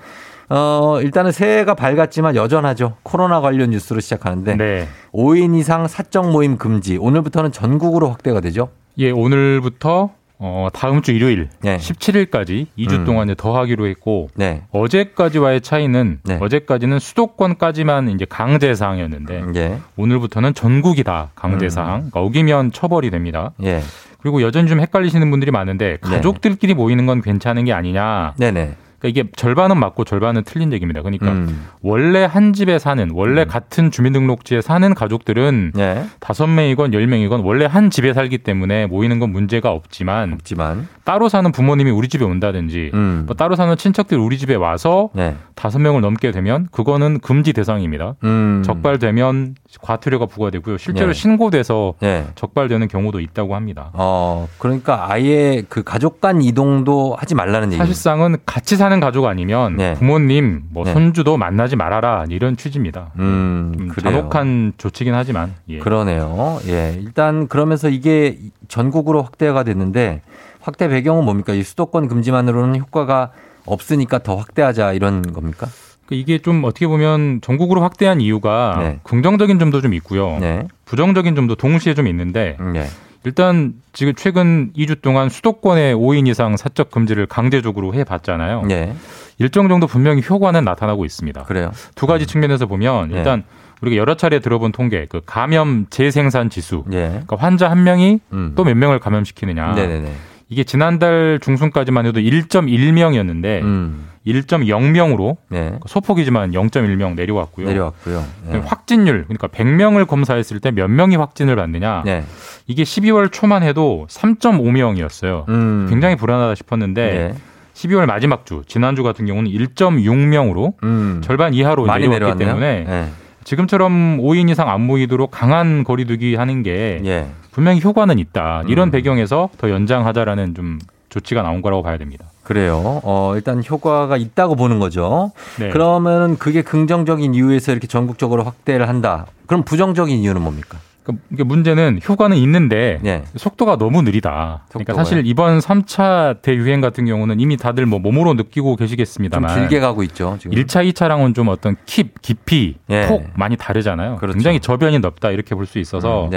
[0.50, 2.98] 어, 일단은 새해가 밝았지만 여전하죠.
[3.04, 4.88] 코로나 관련 뉴스로 시작하는데 네.
[5.14, 6.98] 5인 이상 사적 모임 금지.
[6.98, 8.70] 오늘부터는 전국으로 확대가 되죠.
[8.98, 10.10] 예, 오늘부터
[10.42, 13.06] 어, 다음 주 일요일 17일까지 2주 음.
[13.06, 14.64] 동안 더 하기로 했고 네.
[14.72, 19.80] 어제까지와의 차이는 어제까지는 수도권까지만 이제 강제 사항이었는데 예.
[19.98, 22.10] 오늘부터는 전국이 다 강제 사항.
[22.10, 23.52] 그러니까 어기면 처벌이 됩니다.
[23.64, 23.82] 예.
[24.22, 28.36] 그리고 여전히 좀 헷갈리시는 분들이 많은데 가족들끼리 모이는 건 괜찮은 게 아니냐.
[28.38, 28.76] 네네.
[29.00, 31.02] 그러니까 이게 절반은 맞고 절반은 틀린 얘기입니다.
[31.02, 31.68] 그러니까 음.
[31.82, 36.06] 원래 한 집에 사는 원래 같은 주민등록지에 사는 가족들은 네.
[36.20, 41.30] 다섯 명이건 열 명이건 원래 한 집에 살기 때문에 모이는 건 문제가 없지만, 없지만 따로
[41.30, 43.24] 사는 부모님이 우리 집에 온다든지 음.
[43.26, 45.36] 뭐 따로 사는 친척들이 우리 집에 와서 네.
[45.56, 48.16] 다섯 명을 넘게 되면 그거는 금지 대상입니다.
[48.24, 48.62] 음.
[48.66, 50.78] 적발되면 과태료가 부과되고요.
[50.78, 51.14] 실제로 네.
[51.14, 52.26] 신고돼서 네.
[52.36, 53.92] 적발되는 경우도 있다고 합니다.
[53.94, 57.84] 어, 그러니까 아예 그 가족 간 이동도 하지 말라는 얘기죠.
[57.84, 60.94] 사실상은 같이 사는 가족 아니면 부모님, 뭐 네.
[60.94, 63.12] 손주도 만나지 말아라 이런 취지입니다.
[63.20, 64.16] 음, 좀 그래요.
[64.16, 65.80] 잔혹한 조치긴 하지만 예.
[65.80, 66.60] 그러네요.
[66.68, 66.98] 예.
[67.00, 70.22] 일단 그러면서 이게 전국으로 확대가 됐는데
[70.62, 71.54] 확대 배경은 뭡니까?
[71.54, 73.32] 이 수도권 금지만으로는 효과가
[73.66, 75.68] 없으니까 더 확대하자 이런 겁니까?
[76.10, 79.00] 그 이게 좀 어떻게 보면 전국으로 확대한 이유가 네.
[79.04, 80.40] 긍정적인 점도 좀 있고요.
[80.86, 82.88] 부정적인 점도 동시에 좀 있는데 네.
[83.26, 88.64] 일단 지금 최근 2주 동안 수도권에 5인 이상 사적 금지를 강제적으로 해봤잖아요.
[88.64, 88.96] 네.
[89.38, 91.44] 일정 정도 분명히 효과는 나타나고 있습니다.
[91.44, 91.70] 그래요.
[91.94, 93.18] 두 가지 측면에서 보면 네.
[93.18, 93.44] 일단
[93.82, 97.08] 우리가 여러 차례 들어본 통계, 그 감염 재생산 지수, 예.
[97.10, 98.20] 그러니까 환자 한 명이
[98.56, 99.76] 또몇 명을 감염시키느냐.
[99.76, 100.16] 음.
[100.50, 104.08] 이게 지난달 중순까지만 해도 1.1명이었는데 음.
[104.34, 105.74] 1.0명으로 네.
[105.88, 107.68] 소폭이지만 0.1명 내려왔고요.
[107.68, 108.26] 내려왔고요.
[108.52, 108.62] 네.
[108.66, 112.04] 확진율 그러니까 100명을 검사했을 때 몇 명이 확진을 받느냐.
[112.06, 112.24] 네.
[112.68, 115.48] 이게 12월 초만 해도 3.5명이었어요.
[115.50, 115.88] 음.
[115.90, 117.02] 굉장히 불안하다 싶었는데
[117.34, 117.34] 네.
[117.74, 121.22] 12월 마지막 주 지난주 같은 경우는 1.6명으로 음.
[121.24, 122.48] 절반 이하로 내려왔기 내려왔네요.
[122.48, 123.10] 때문에 네.
[123.44, 127.26] 지금처럼 5인 이상 안 모이도록 강한 거리두기 하는 게 예.
[127.52, 128.64] 분명히 효과는 있다.
[128.68, 128.92] 이런 음.
[128.92, 130.78] 배경에서 더 연장하자라는 좀
[131.10, 132.26] 조치가 나온 거라고 봐야 됩니다.
[132.44, 133.02] 그래요.
[133.04, 135.32] 어, 일단 효과가 있다고 보는 거죠.
[135.60, 135.70] 네.
[135.70, 139.28] 그러면 그게 긍정적인 이유에서 이렇게 전국적으로 확대를 한다.
[139.46, 140.78] 그럼 부정적인 이유는 뭡니까?
[141.04, 143.24] 그러니까 문제는 효과는 있는데 네.
[143.36, 144.66] 속도가 너무 느리다.
[144.70, 144.96] 그러니까 속도가요?
[145.04, 150.04] 사실 이번 3차 대유행 같은 경우는 이미 다들 뭐 몸으로 느끼고 좀 계시겠습니다만 길게 가고
[150.04, 150.38] 있죠.
[150.40, 150.56] 지금.
[150.56, 153.08] 1차, 2차랑은 좀 어떤 킵, 깊이, 예.
[153.08, 154.18] 폭 많이 다르잖아요.
[154.18, 154.34] 그렇죠.
[154.36, 156.30] 굉장히 저변이 넓다 이렇게 볼 수 있어서 음.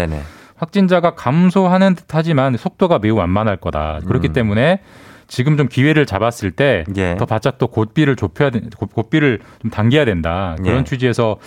[0.73, 3.99] 확진자가 감소하는 듯하지만 속도가 매우 완만할 거다.
[4.07, 4.33] 그렇기 음.
[4.33, 4.79] 때문에
[5.27, 7.17] 지금 좀 기회를 잡았을 때더 예.
[7.29, 10.55] 바짝 또 곧비를 좁혀야 곧- 곧비를 좀 당겨야 된다.
[10.63, 10.85] 그런 예.
[10.85, 11.39] 취지에서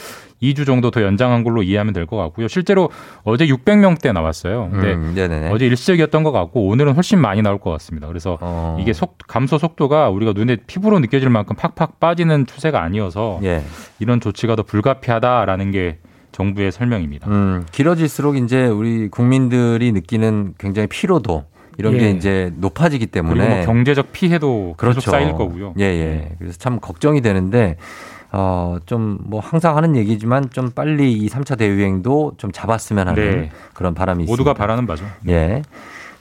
[0.43, 2.49] 2주 정도 더 연장한 걸로 이해하면 될 것 같고요.
[2.49, 2.89] 실제로
[3.23, 4.69] 어제 600명대 나왔어요.
[4.71, 5.49] 근데 음.
[5.51, 8.07] 어제 일시적이었던 것 같고 오늘은 훨씬 많이 나올 것 같습니다.
[8.07, 8.77] 그래서 어.
[8.81, 13.63] 이게 속 감소 속도가 우리가 눈에 피부로 느껴질 만큼 팍팍 빠지는 추세가 아니어서 예.
[13.99, 15.99] 이런 조치가 더 불가피하다라는 게
[16.35, 17.29] 정부의 설명입니다.
[17.29, 21.45] 음, 길어질수록 이제 우리 국민들이 느끼는 굉장히 피로도
[21.77, 21.99] 이런 예.
[21.99, 24.99] 게 이제 높아지기 때문에 그리고 뭐 경제적 피해도 그렇죠.
[24.99, 25.73] 계속 쌓일 거고요.
[25.79, 26.35] 예, 예.
[26.37, 27.77] 그래서 참 걱정이 되는데
[28.33, 33.49] 어, 좀 뭐 항상 하는 얘기지만 좀 빨리 이 3차 대유행도 좀 잡았으면 하는 네.
[33.73, 34.31] 그런 바람이 있습니다.
[34.31, 35.05] 모두가 바라는 바죠.
[35.29, 35.61] 예.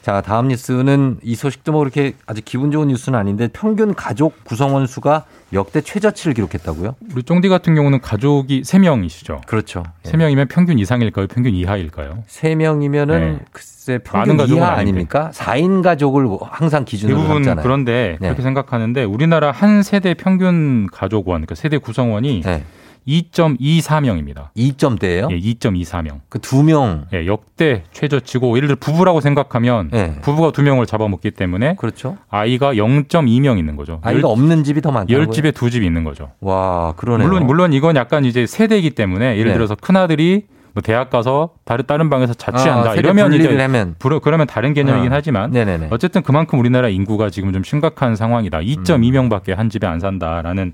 [0.05, 4.85] 자, 다음 뉴스는 이 소식도 뭐 그렇게 아주 기분 좋은 뉴스는 아닌데 평균 가족 구성원
[4.85, 6.93] 수가 역대 최저치를 기록했다고요?
[7.15, 9.47] 우리 쫑디 같은 경우는 가족이 3명이시죠.
[9.47, 9.81] 그렇죠.
[10.05, 10.11] 예.
[10.11, 11.25] 3명이면 평균 이상일까요?
[11.25, 12.23] 평균 이하일까요?
[12.27, 13.45] 세 명이면은 네.
[13.51, 14.73] 글쎄 많은 평균 가족은 이하.
[14.73, 15.31] 아닙니까?
[15.33, 17.63] 4인 가족을 항상 기준으로 대부분 삼잖아요.
[17.63, 18.27] 그런데 네.
[18.27, 22.63] 그렇게 생각하는데 우리나라 한 세대 평균 가족원, 그러니까 세대 구성원이 네.
[23.07, 24.49] 2.24명입니다.
[24.55, 25.31] 2점대예요?
[25.31, 26.19] 예, 2.24명.
[26.29, 27.05] 그 두 명.
[27.13, 30.15] 예, 역대 최저치고 예를 들어 부부라고 생각하면 네.
[30.21, 32.17] 부부가 두 명을 잡아먹기 때문에 그렇죠.
[32.29, 33.99] 아이가 0.2명 있는 거죠.
[34.03, 35.17] 아이가 없는 집이 더 많다고요?
[35.17, 36.31] 열 집에 두 집이 있는 거죠.
[36.41, 37.27] 와, 그러네요.
[37.27, 39.53] 물론 물론 이건 약간 이제 세대이기 때문에 예를 네.
[39.53, 43.95] 들어서 큰 아들이 뭐 대학 가서 다른 다른 방에서 자취한다 아, 이러면 이제 하면.
[43.97, 45.87] 부러- 그러면 다른 개념이긴 아, 하지만 네네네.
[45.91, 48.59] 어쨌든 그만큼 우리나라 인구가 지금 좀 심각한 상황이다.
[48.59, 50.73] 2.2명밖에 한 집에 안 산다라는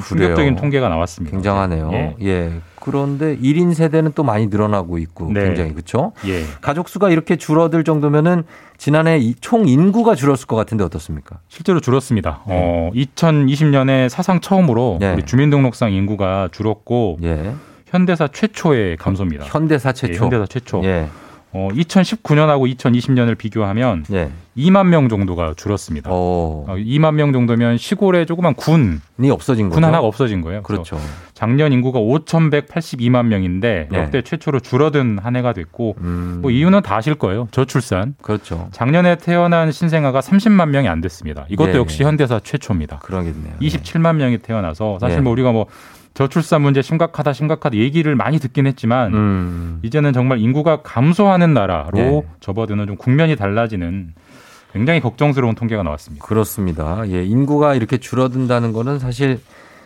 [0.00, 0.56] 충격적인.
[0.56, 1.34] 통계가 나왔습니다.
[1.36, 1.90] 굉장하네요.
[1.92, 2.14] 예.
[2.22, 2.52] 예.
[2.80, 5.44] 그런데 1인 세대는 또 많이 늘어나고 있고 네.
[5.44, 6.12] 굉장히 그렇죠?
[6.26, 6.44] 예.
[6.60, 8.44] 가족 수가 이렇게 줄어들 정도면은
[8.76, 11.38] 지난해 이총 인구가 줄었을 것 같은데 어떻습니까?
[11.48, 12.42] 실제로 줄었습니다.
[12.46, 15.12] 어, 2020년에 사상 처음으로 네.
[15.12, 17.54] 우리 주민등록상 인구가 줄었고 예.
[17.86, 19.44] 현대사 최초의 감소입니다.
[19.44, 20.14] 현대사 최초.
[20.14, 20.82] 예, 현대사 최초.
[21.54, 21.58] 예.
[21.58, 24.30] 어, 2019년하고 2020년을 비교하면 예.
[24.56, 26.10] 2만 명 정도가 줄었습니다.
[26.12, 29.86] 어, 2만 명 정도면 시골에 조그만 군이 없어진 군 거죠?
[29.86, 30.62] 하나가 없어진 거예요.
[30.62, 30.98] 그렇죠.
[31.34, 33.98] 작년 인구가 5,182만 명인데 네.
[33.98, 37.48] 역대 최초로 줄어든 한 해가 됐고 뭐 이유는 다 아실 거예요.
[37.50, 38.02] 저출산.
[38.08, 38.14] 음.
[38.20, 38.68] 그렇죠.
[38.72, 41.46] 작년에 태어난 신생아가 30만 명이 안 됐습니다.
[41.48, 41.78] 이것도 네.
[41.78, 42.98] 역시 현대사 최초입니다.
[42.98, 43.54] 그러겠네요.
[43.60, 45.22] 27만 명이 태어나서 사실 네.
[45.22, 45.66] 뭐 우리가 뭐
[46.14, 49.78] 저출산 문제 심각하다 심각하다 얘기를 많이 듣긴 했지만 음.
[49.82, 52.22] 이제는 정말 인구가 감소하는 나라로 네.
[52.40, 54.14] 접어드는 좀 국면이 달라지는
[54.72, 56.24] 굉장히 걱정스러운 통계가 나왔습니다.
[56.24, 57.02] 그렇습니다.
[57.08, 59.40] 예, 인구가 이렇게 줄어든다는 거는 사실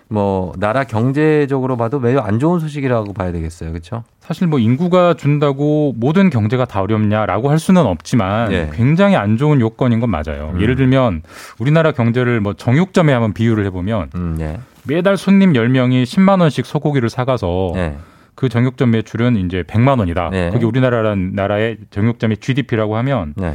[0.08, 3.70] 뭐 나라 경제적으로 봐도 매우 안 좋은 소식이라고 봐야 되겠어요.
[3.70, 4.04] 그렇죠?
[4.20, 8.70] 사실 뭐 인구가 준다고 모든 경제가 다 어렵냐라고 할 수는 없지만 예.
[8.72, 10.52] 굉장히 안 좋은 요건인 건 맞아요.
[10.54, 10.60] 음.
[10.60, 11.22] 예를 들면
[11.58, 14.58] 우리나라 경제를 뭐 정육점에 한번 비유를 해 보면 음, 예.
[14.87, 17.97] 매달 손님 10명이 10만 원씩 소고기를 사가서 예.
[18.34, 20.30] 그 정육점 매출은 이제 100만 원이다.
[20.30, 20.51] 네.
[20.51, 23.55] 그게 우리나라라는 나라의 정육점의 GDP라고 하면 네.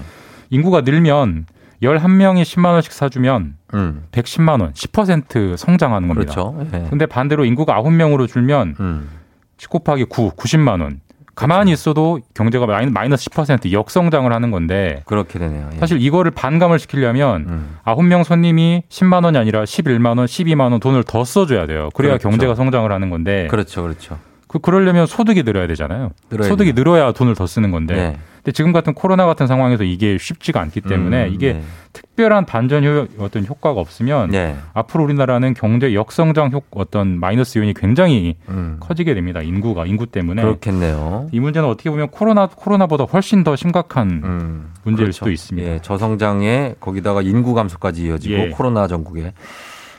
[0.50, 1.46] 인구가 늘면
[1.84, 4.04] 11명이 10만 원씩 사주면 음.
[4.12, 6.34] 110만 원, 10% 성장하는 겁니다.
[6.34, 6.68] 그렇죠.
[6.74, 6.88] 예.
[6.90, 9.10] 근데 반대로 인구가 9명으로 줄면 음.
[9.58, 11.00] 10 곱하기 9, 90만 원.
[11.36, 15.70] 가만히 있어도 경제가 마이너- 마이너스 10% 역성장을 하는 건데 그렇게 되네요.
[15.74, 15.78] 예.
[15.78, 17.78] 사실 이거를 반감을 시키려면 음.
[17.84, 21.90] 아홉 명 손님이 10만 원이 아니라 11만 원, 12만 원 돈을 더 써줘야 돼요.
[21.94, 22.30] 그래야 그렇죠.
[22.30, 23.84] 경제가 성장을 하는 건데 그렇죠.
[23.84, 24.18] 그렇죠.
[24.48, 26.12] 그 그러려면 소득이 늘어야 되잖아요.
[26.30, 27.96] 늘어야 소득이 늘어야 돈을 더 쓰는 건데.
[27.96, 28.18] 네.
[28.44, 31.64] 근데 지금 같은 코로나 같은 상황에서 이게 쉽지가 않기 때문에 음, 이게 네.
[31.94, 34.56] 특별한 반전 효 어떤 효과가 없으면 네.
[34.74, 38.78] 앞으로 우리나라는 경제 역성장 효 어떤 마이너스 요인이 굉장히 음.
[38.80, 39.42] 커지게 됩니다.
[39.42, 40.42] 인구가 인구 때문에.
[40.42, 41.28] 그렇겠네요.
[41.32, 45.18] 이 문제는 어떻게 보면 코로나 코로나보다 훨씬 더 심각한 문제일 그렇죠.
[45.18, 45.70] 수도 있습니다.
[45.70, 48.50] 예, 저성장에 거기다가 인구 감소까지 이어지고 예.
[48.50, 49.34] 코로나 전국에.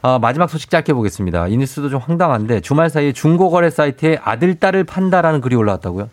[0.05, 1.47] 아, 마지막 소식 짧게 보겠습니다.
[1.47, 6.09] 이 뉴스도 좀 황당한데 주말 사이에 중고거래 사이트에 아들 딸을 판다라는 글이 올라왔다고요?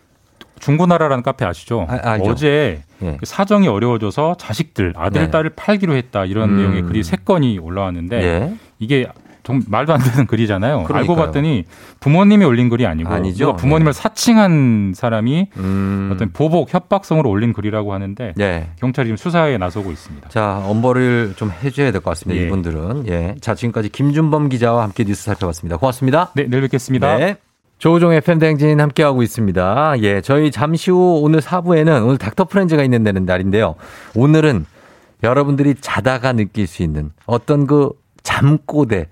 [0.60, 1.88] 중고나라라는 카페 아시죠?
[1.90, 2.18] 아.
[2.22, 3.18] 어제 예.
[3.20, 5.32] 그 사정이 어려워져서 자식들 아들 네.
[5.32, 6.58] 딸을 팔기로 했다 이런 음.
[6.58, 8.54] 내용의 글이 세 건이 올라왔는데 예.
[8.80, 9.08] 이게
[9.42, 10.84] 좀 말도 안 되는 글이잖아요.
[10.84, 11.00] 그러니까요.
[11.00, 11.64] 알고 봤더니
[12.02, 13.56] 부모님이 올린 글이 아니고 아니죠.
[13.56, 16.12] 부모님을 사칭한 사람이 음.
[16.14, 18.70] 어떤 보복 협박성으로 올린 글이라고 하는데 네.
[18.80, 20.30] 경찰이 지금 수사에 나서고 있습니다.
[20.30, 22.40] 자, 엄벌을 좀 해줘야 될 것 같습니다.
[22.40, 22.46] 예.
[22.46, 23.08] 이분들은.
[23.08, 23.36] 예.
[23.42, 25.78] 자, 지금까지 김준범 기자와 함께 뉴스 살펴봤습니다.
[25.78, 26.32] 고맙습니다.
[26.36, 27.18] 네, 내일 뵙겠습니다.
[27.18, 27.38] 네.
[27.80, 29.94] 조우종의 팬댕진 함께하고 있습니다.
[30.02, 33.76] 예, 저희 잠시 후 오늘 4부에는 오늘 닥터 프렌즈가 있는 데는 날인데요.
[34.16, 34.66] 오늘은
[35.24, 39.08] 여러분들이 자다가 느낄 수 있는 어떤 그 잠꼬대.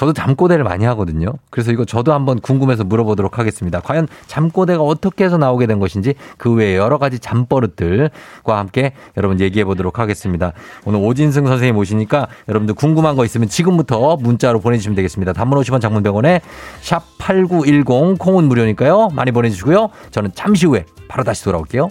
[0.00, 1.34] 저도 잠꼬대를 많이 하거든요.
[1.50, 3.80] 그래서 이거 저도 한번 궁금해서 물어보도록 하겠습니다.
[3.80, 8.10] 과연 잠꼬대가 어떻게 해서 나오게 된 것인지 그 외에 여러 가지 잠버릇들과
[8.46, 10.54] 함께 여러분 얘기해 보도록 하겠습니다.
[10.86, 15.34] 오늘 오진승 선생님 오시니까 여러분들 궁금한 거 있으면 지금부터 문자로 보내주시면 되겠습니다.
[15.34, 16.40] 단문 50원 장문병원에
[16.80, 19.10] 샵 8910 콩은 무료니까요.
[19.10, 19.90] 많이 보내주시고요.
[20.12, 21.90] 저는 잠시 후에 바로 다시 돌아올게요.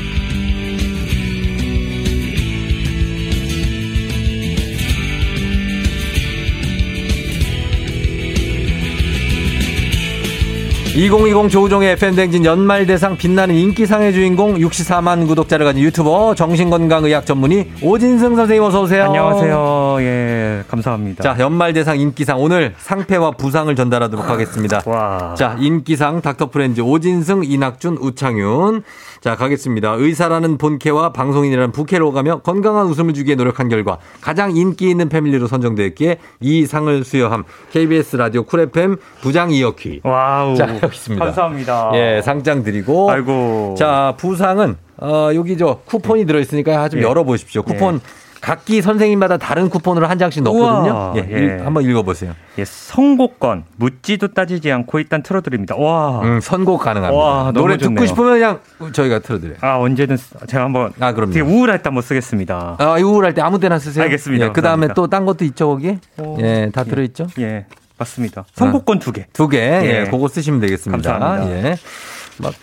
[11.01, 18.63] (2020) 조우종의 FM댕진 연말대상 빛나는 인기상의 주인공 64만 구독자를 가진 유튜버 정신건강의학 전문의 오진승 선생님
[18.63, 19.05] 어서 오세요.
[19.05, 19.97] 안녕하세요.
[20.01, 21.23] 예, 감사합니다.
[21.23, 24.83] 자, 연말대상 인기상 오늘 상패와 부상을 전달하도록 하겠습니다.
[24.85, 25.33] 와.
[25.35, 28.83] 자, 인기상 닥터 프렌즈 오진승, 이낙준, 우창윤.
[29.21, 29.97] 자, 가겠습니다.
[29.99, 36.17] 의사라는 본캐와 방송인이라는 부캐로 오가며 건강한 웃음을 주기에 노력한 결과 가장 인기 있는 패밀리로 선정되었기에
[36.39, 40.01] 이 상을 수여함 KBS 라디오 쿨 FM 부장 이어퀴.
[40.03, 40.55] 와우.
[40.55, 41.23] 자, 여기 있습니다.
[41.23, 41.91] 감사합니다.
[41.93, 43.11] 예, 상장 드리고.
[43.11, 43.75] 아이고.
[43.77, 47.03] 자, 부상은 어, 여기 저 쿠폰이 들어 있으니까 좀 예.
[47.03, 47.61] 열어 보십시오.
[47.61, 48.01] 쿠폰
[48.41, 51.13] 각기 선생님마다 다른 쿠폰으로 한 장씩 넣거든요.
[51.15, 51.37] 예, 예.
[51.39, 52.33] 일- 한번 읽어 보세요.
[52.57, 55.75] 예, 선곡권 묻지도 따지지 않고 일단 틀어드립니다.
[55.75, 56.21] 와.
[56.23, 57.23] 음, 선곡 가능합니다.
[57.23, 58.07] 와, 노래 듣고 좋네요.
[58.07, 58.59] 싶으면 그냥
[58.93, 59.57] 저희가 틀어드려요.
[59.61, 61.33] 아 언제든 쓰- 제가 한번 아, 그럼요.
[61.33, 62.77] 되게 우울할 때 한번 쓰겠습니다.
[62.79, 64.03] 아, 이 우울할 때 아무 때나 쓰세요.
[64.05, 64.45] 알겠습니다.
[64.47, 64.87] 예, 그 다음에.
[64.95, 65.97] 또 딴 것도 있죠, 거기?
[66.17, 67.27] 어, 예, 다 들어 있죠?
[67.39, 67.65] 예,
[67.99, 68.45] 맞습니다.
[68.55, 69.27] 선곡권 두 개.
[69.33, 69.57] 두 개.
[69.59, 70.01] 예.
[70.01, 71.11] 예, 그거 쓰시면 되겠습니다.
[71.19, 71.55] 감사합니다.
[71.69, 71.77] 예.
[72.39, 72.53] 막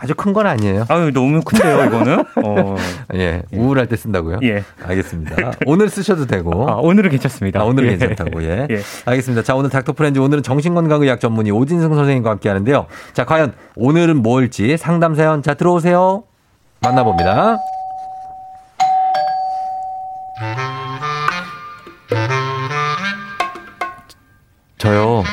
[0.00, 0.84] 아주 큰 건 아니에요.
[0.88, 2.20] 아유 너무 큰데요 이거는.
[2.44, 2.76] 어.
[3.14, 4.38] 예 우울할 때 쓴다고요?
[4.44, 4.62] 예.
[4.84, 5.52] 알겠습니다.
[5.66, 6.70] 오늘 쓰셔도 되고.
[6.70, 7.60] 아, 오늘은 괜찮습니다.
[7.60, 7.96] 아, 오늘은 예.
[7.96, 8.68] 괜찮다고 예.
[8.70, 8.80] 예.
[9.06, 9.42] 알겠습니다.
[9.42, 12.86] 자 오늘 닥터프렌즈 오늘은 정신건강의학 전문의 오진승 선생님과 함께하는데요.
[13.12, 16.22] 자 과연 오늘은 뭘지 상담 사연 자 들어오세요.
[16.80, 17.56] 만나봅니다.
[24.78, 25.24] 저요.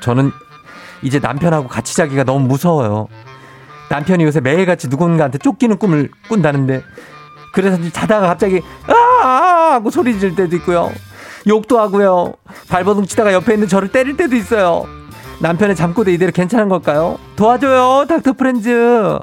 [0.00, 0.32] 저는
[1.02, 3.08] 이제 남편하고 같이 자기가 너무 무서워요.
[3.90, 6.82] 남편이 요새 매일같이 누군가한테 쫓기는 꿈을 꾼다는데
[7.52, 10.90] 그래서 자다가 갑자기 아 하고 소리 지를 때도 있고요.
[11.48, 12.34] 욕도 하고요.
[12.68, 14.86] 발버둥 치다가 옆에 있는 저를 때릴 때도 있어요.
[15.40, 17.18] 남편의 잠꼬대 이대로 괜찮은 걸까요?
[17.34, 19.18] 도와줘요, 닥터 프렌즈.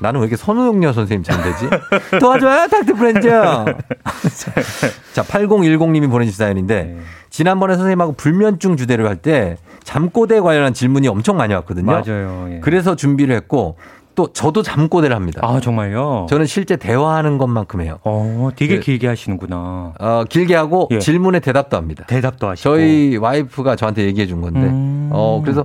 [0.00, 1.68] 나는 왜 이렇게 선우용녀 선생님 잘 되지?
[2.18, 3.28] 도와줘요, 닥터 프렌즈.
[5.12, 6.98] 자, 8010님이 보내주신 사연인데,
[7.30, 9.56] 지난번에 선생님하고 불면증 주대를 할 때
[9.96, 11.86] 잠꼬대 관련한 질문이 엄청 많이 왔거든요.
[11.86, 12.48] 맞아요.
[12.50, 12.60] 예.
[12.60, 13.76] 그래서 준비를 했고,
[14.16, 15.40] 또 저도 잠꼬대를 합니다.
[15.44, 16.26] 아 정말요?
[16.28, 17.98] 저는 실제 대화하는 것만큼 해요.
[18.02, 19.92] 어, 되게 그- 길게 하시는구나.
[20.00, 20.98] 어, 길게 하고 예.
[20.98, 22.04] 질문에 대답도 합니다.
[22.08, 22.68] 대답도 하시고.
[22.68, 25.10] 저희 와이프가 저한테 얘기해 준 건데, 음.
[25.12, 25.64] 어, 그래서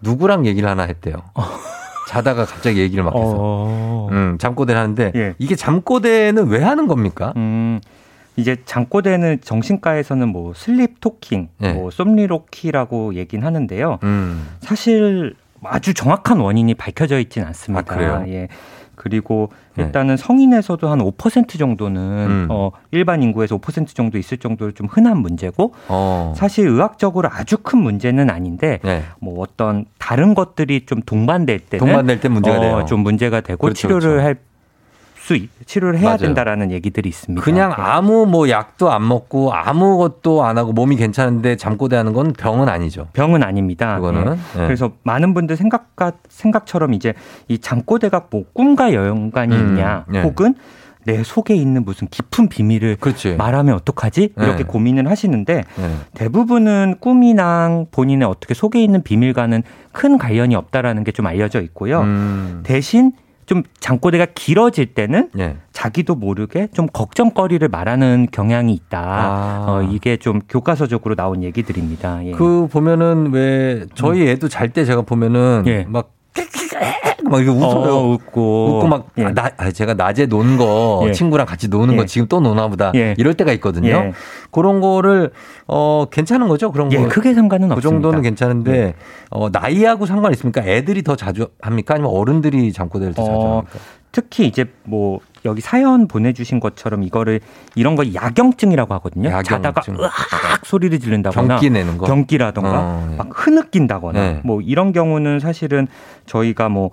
[0.00, 1.16] 누구랑 얘기를 하나 했대요.
[2.08, 3.34] 자다가 갑자기 얘기를 막 해서.
[3.36, 4.08] 어.
[4.10, 5.34] 음, 잠꼬대를 하는데, 예.
[5.38, 7.34] 이게 잠꼬대는 왜 하는 겁니까?
[7.36, 7.80] 음,
[8.36, 11.72] 이제 잠꼬대는 정신과에서는 뭐 슬립 토킹, 예.
[11.72, 13.98] 뭐 솜리로키라고 얘긴 하는데요.
[14.02, 14.48] 음.
[14.60, 17.92] 사실 아주 정확한 원인이 밝혀져 있진 않습니다.
[17.92, 18.24] 아, 그래요?
[18.28, 18.48] 예.
[19.00, 19.84] 그리고 네.
[19.84, 22.46] 일단은 성인에서도 한 5% 정도는 음.
[22.50, 26.34] 어, 일반 인구에서 5% 정도 있을 정도로 좀 흔한 문제고 어.
[26.36, 29.02] 사실 의학적으로 아주 큰 문제는 아닌데 네.
[29.18, 32.84] 뭐 어떤 다른 것들이 좀 동반될 때는 동반될 때 문제가 어, 돼요.
[32.86, 34.26] 좀 문제가 되고 그렇죠, 치료를 그렇죠.
[34.26, 34.36] 할
[35.30, 36.18] 수 치료를 해야 맞아요.
[36.18, 37.44] 된다라는 얘기들이 있습니다.
[37.44, 37.74] 그냥 예.
[37.80, 43.06] 아무 뭐 약도 안 먹고 아무것도 안 하고 몸이 괜찮은데 잠꼬대 하는 건 병은 아니죠.
[43.12, 43.96] 병은 아닙니다.
[43.96, 44.36] 그거는.
[44.56, 44.62] 예.
[44.62, 44.66] 예.
[44.66, 47.14] 그래서 많은 분들 생각과 생각처럼 이제
[47.48, 50.22] 이 잠꼬대가 뭐 꿈과 연관이 음, 있냐, 예.
[50.22, 50.54] 혹은
[51.04, 53.36] 내 속에 있는 무슨 깊은 비밀을 그렇지.
[53.36, 54.32] 말하면 어떡하지?
[54.38, 54.44] 예.
[54.44, 55.90] 이렇게 고민을 하시는데 예.
[56.14, 59.62] 대부분은 꿈이랑 본인의 어떻게 속에 있는 비밀과는
[59.92, 62.00] 큰 관련이 없다라는 게 좀 알려져 있고요.
[62.00, 62.60] 음.
[62.64, 63.12] 대신
[63.50, 65.56] 좀 잠꼬대가 길어질 때는 예.
[65.72, 69.00] 자기도 모르게 좀 걱정거리를 말하는 경향이 있다.
[69.00, 69.64] 아.
[69.66, 72.26] 어, 이게 좀 교과서적으로 나온 얘기들입니다.
[72.26, 72.30] 예.
[72.30, 75.84] 그 보면은 왜 저희 애도 잘 때 제가 보면은 예.
[75.88, 76.12] 막
[77.30, 77.94] 막 이렇게 웃어요.
[77.94, 78.76] 어, 웃고.
[78.78, 79.24] 웃고 막 예.
[79.26, 81.12] 아, 나, 아, 제가 낮에 논거 예.
[81.12, 82.06] 친구랑 같이 노는 거 예.
[82.06, 83.14] 지금 또 노나 보다 예.
[83.18, 83.88] 이럴 때가 있거든요.
[83.88, 84.12] 예.
[84.50, 85.30] 그런 거를
[85.68, 86.72] 어 괜찮은 거죠?
[86.72, 87.08] 그런 예, 거.
[87.08, 88.02] 크게 상관은 그 없습니다.
[88.02, 88.94] 정도는 괜찮은데
[89.30, 90.62] 어 나이하고 상관 있습니까?
[90.64, 91.94] 애들이 더 자주 합니까?
[91.94, 93.78] 아니면 어른들이 잠꼬대를 더 자주 어, 합니까?
[94.12, 97.38] 특히 이제 뭐 여기 사연 보내주신 것처럼 이거를
[97.76, 99.28] 이런 걸 야경증이라고 하거든요.
[99.30, 99.62] 야경증.
[99.62, 102.06] 자다가 으악 소리를 지른다거나 경기 내는 거?
[102.06, 103.16] 경기라던가 어, 네.
[103.16, 104.40] 막 흐느낀다거나 네.
[104.42, 105.86] 뭐 이런 경우는 사실은
[106.26, 106.90] 저희가 뭐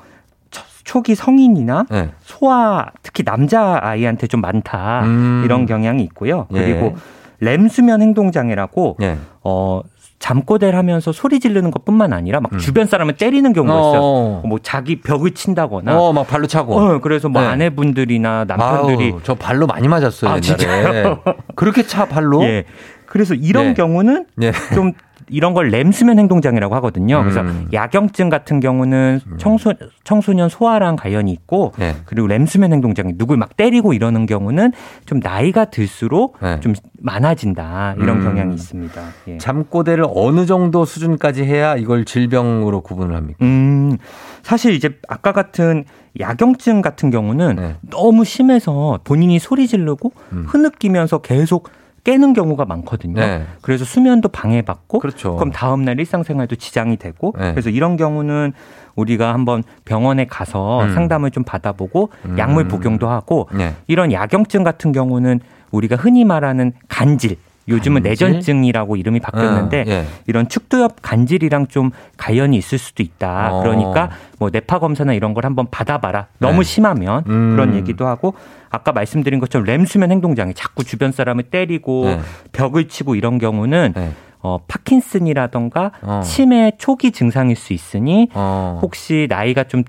[0.87, 2.09] 초- 초기 성인이나 네.
[2.21, 5.41] 소아 특히 남자 아이한테 좀 많다 음.
[5.45, 6.47] 이런 경향이 있고요.
[6.53, 6.59] 예.
[6.59, 6.95] 그리고
[7.39, 9.17] 렘 수면 행동 장애라고 예.
[9.43, 9.81] 어
[10.19, 13.99] 잠꼬대를 하면서 소리 지르는 것뿐만 아니라 막 주변 사람을 때리는 경우가 있어요.
[13.99, 14.01] 음.
[14.01, 14.41] 어.
[14.47, 16.73] 뭐 자기 벽을 친다거나 어, 막 발로 차고.
[16.75, 17.47] 어, 그래서 뭐 네.
[17.49, 20.41] 아내분들이나 남편들이 아우, 저 발로 많이 맞았어요, 아, 옛날에.
[20.41, 21.23] 진짜요?
[21.55, 22.41] 그렇게 차 발로?
[22.43, 22.63] 예.
[23.05, 23.73] 그래서 이런 네.
[23.75, 24.51] 경우는 예.
[24.73, 24.93] 좀
[25.29, 27.21] 이런 걸 램수면 행동장애라고 하거든요.
[27.21, 27.67] 그래서 음.
[27.73, 31.95] 야경증 같은 경우는 청소, 청소년 소아랑 관련이 있고 네.
[32.05, 34.71] 그리고 램수면 행동장애 누굴 막 때리고 이러는 경우는
[35.05, 36.59] 좀 나이가 들수록 네.
[36.59, 38.23] 좀 많아진다 이런 음.
[38.23, 39.01] 경향이 있습니다.
[39.27, 39.37] 예.
[39.37, 43.37] 잠꼬대를 어느 정도 수준까지 해야 이걸 질병으로 구분을 합니까?
[43.43, 43.97] 음,
[44.43, 45.85] 사실 이제 아까 같은
[46.19, 47.75] 야경증 같은 경우는 네.
[47.89, 50.45] 너무 심해서 본인이 소리 지르고 음.
[50.47, 51.69] 흐느끼면서 계속
[52.07, 53.19] 깨는 경우가 많거든요.
[53.19, 53.45] 네.
[53.61, 55.35] 그래서 수면도 방해받고 그렇죠.
[55.35, 57.51] 그럼 다음 날 일상생활도 지장이 되고 네.
[57.51, 58.53] 그래서 이런 경우는
[58.95, 60.93] 우리가 한번 병원에 가서 음.
[60.93, 62.37] 상담을 좀 받아보고 음.
[62.37, 63.75] 약물 복용도 하고 네.
[63.87, 65.41] 이런 야경증 같은 경우는
[65.71, 67.35] 우리가 흔히 말하는 간질
[67.67, 68.27] 요즘은 간질?
[68.27, 70.05] 내전증이라고 이름이 바뀌었는데 어, 예.
[70.25, 73.55] 이런 축두엽 간질이랑 좀 관련이 있을 수도 있다.
[73.55, 73.61] 어.
[73.61, 74.09] 그러니까
[74.39, 76.27] 뭐 뇌파 검사나 이런 걸 한번 받아봐라.
[76.39, 76.63] 너무 네.
[76.63, 77.51] 심하면 음.
[77.51, 78.33] 그런 얘기도 하고
[78.69, 82.19] 아까 말씀드린 것처럼 램수면 행동장애 자꾸 주변 사람을 때리고 네.
[82.51, 84.11] 벽을 치고 이런 경우는 네.
[84.39, 86.21] 어, 파킨슨이라던가 어.
[86.23, 88.79] 치매 초기 증상일 수 있으니 어.
[88.81, 89.83] 혹시 나이가 좀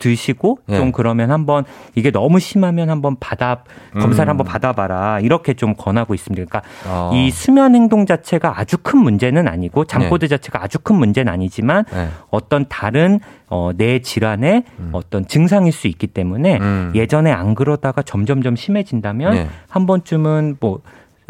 [0.00, 0.76] 드시고 네.
[0.76, 3.62] 좀 그러면 한번 이게 너무 심하면 한번 받아
[4.00, 4.30] 검사를 음.
[4.30, 6.44] 한번 받아봐라 이렇게 좀 권하고 있습니다.
[6.44, 7.12] 그러니까 어.
[7.14, 12.08] 이 수면 행동 자체가 아주 큰 문제는 아니고 잠꼬대 자체가 아주 큰 문제는 아니지만 네.
[12.30, 16.92] 어떤 다른 어, 뇌 질환의 어떤 증상일 수 있기 때문에 음.
[16.94, 19.48] 예전에 안 그러다가 점점점 심해진다면 네.
[19.68, 20.80] 한 번쯤은 뭐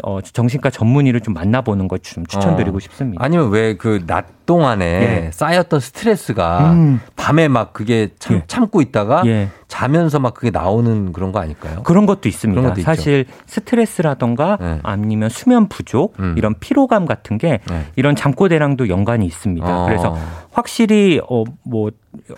[0.03, 2.79] 어, 정신과 전문의를 좀 만나보는 걸좀 추천드리고 어.
[2.79, 3.23] 싶습니다.
[3.23, 5.31] 아니면 왜 그 낮 동안에 예.
[5.31, 6.99] 쌓였던 스트레스가 음.
[7.15, 8.43] 밤에 막 그게 참, 예.
[8.47, 9.47] 참고 있다가 예.
[9.69, 11.83] 자면서 막 그게 나오는 그런 거 아닐까요?
[11.83, 12.59] 그런 것도 있습니다.
[12.59, 12.85] 그런 것도 있죠.
[12.85, 14.79] 사실 스트레스라던가 네.
[14.83, 16.35] 아니면 수면 부족 음.
[16.37, 17.85] 이런 피로감 같은 게 네.
[17.95, 19.65] 이런 잠꼬대랑도 연관이 있습니다.
[19.65, 19.85] 어.
[19.85, 20.17] 그래서
[20.51, 21.91] 확실히 어뭐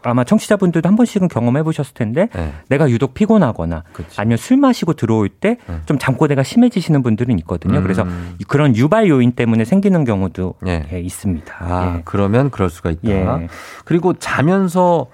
[0.03, 2.53] 아마 청취자분들도 한 번씩은 경험해 보셨을 텐데 네.
[2.69, 3.83] 내가 유독 피곤하거나
[4.17, 7.79] 아니면 술 마시고 들어올 때좀 잠꼬대가 심해지시는 분들은 있거든요.
[7.79, 7.81] 음.
[7.81, 8.05] 그래서
[8.47, 10.85] 그런 유발 요인 때문에 생기는 경우도 예.
[10.93, 11.55] 예, 있습니다.
[11.59, 12.01] 아, 예.
[12.05, 13.09] 그러면 그럴 수가 있다.
[13.09, 13.47] 예.
[13.85, 15.07] 그리고 자면서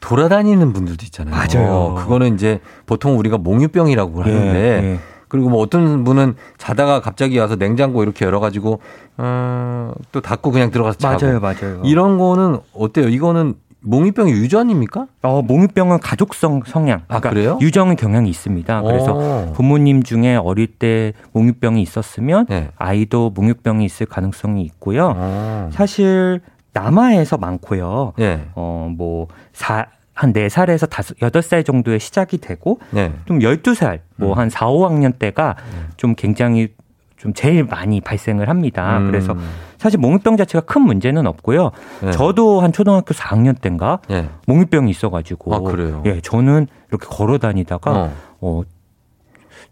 [0.00, 1.34] 돌아다니는 분들도 있잖아요.
[1.34, 1.94] 맞아요.
[1.94, 4.98] 그거는 이제 보통 우리가 몽유병이라고 예, 하는데 예.
[5.28, 8.80] 그리고 뭐 어떤 분은 자다가 갑자기 와서 냉장고 이렇게 열어가지고
[9.18, 11.82] 어, 또 닫고 그냥 들어가서 자고 맞아요, 맞아요.
[11.84, 13.08] 이런 거는 어때요?
[13.08, 13.54] 이거는
[13.86, 15.06] 몽유병의 유전입니까?
[15.22, 17.02] 어, 몽유병은 가족성 성향.
[17.08, 17.58] 아, 그러니까 그래요?
[17.60, 18.82] 유전의 경향이 있습니다.
[18.82, 19.52] 그래서 오.
[19.52, 22.68] 부모님 중에 어릴 때 몽유병이 있었으면 네.
[22.76, 25.14] 아이도 몽유병이 있을 가능성이 있고요.
[25.16, 25.70] 어.
[25.72, 26.40] 사실
[26.72, 28.12] 남아에서 많고요.
[28.18, 28.42] 예.
[28.54, 33.12] 어, 뭐, 사, 한 4살에서 5, 8살 정도에 시작이 되고, 네.
[33.24, 34.38] 좀 12살, 뭐 음.
[34.38, 35.56] 한 4, 5학년 때가
[35.96, 36.74] 좀 굉장히
[37.16, 38.98] 좀 제일 많이 발생을 합니다.
[38.98, 39.06] 음.
[39.06, 39.34] 그래서
[39.78, 41.70] 사실 몽유병 자체가 큰 문제는 없고요.
[42.02, 42.10] 네.
[42.10, 44.28] 저도 한 초등학교 4학년 때인가 예.
[44.46, 46.02] 몽유병이 있어가지고, 아, 그래요?
[46.06, 48.12] 예, 저는 이렇게 걸어 다니다가 어.
[48.40, 48.62] 어.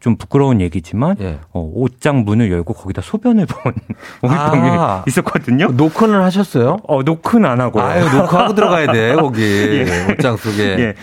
[0.01, 1.39] 좀 부끄러운 얘기지만 예.
[1.53, 3.73] 어, 옷장 문을 열고 거기다 소변을 본
[4.23, 5.05] 몽유병이 아.
[5.07, 5.69] 있었거든요.
[5.69, 6.79] 노크는 하셨어요?
[6.87, 7.81] 어, 노크는 안 하고.
[7.81, 9.43] 아유, 노크하고 들어가야 돼, 거기.
[9.87, 10.13] 예.
[10.13, 10.63] 옷장 속에.
[10.79, 10.95] 예.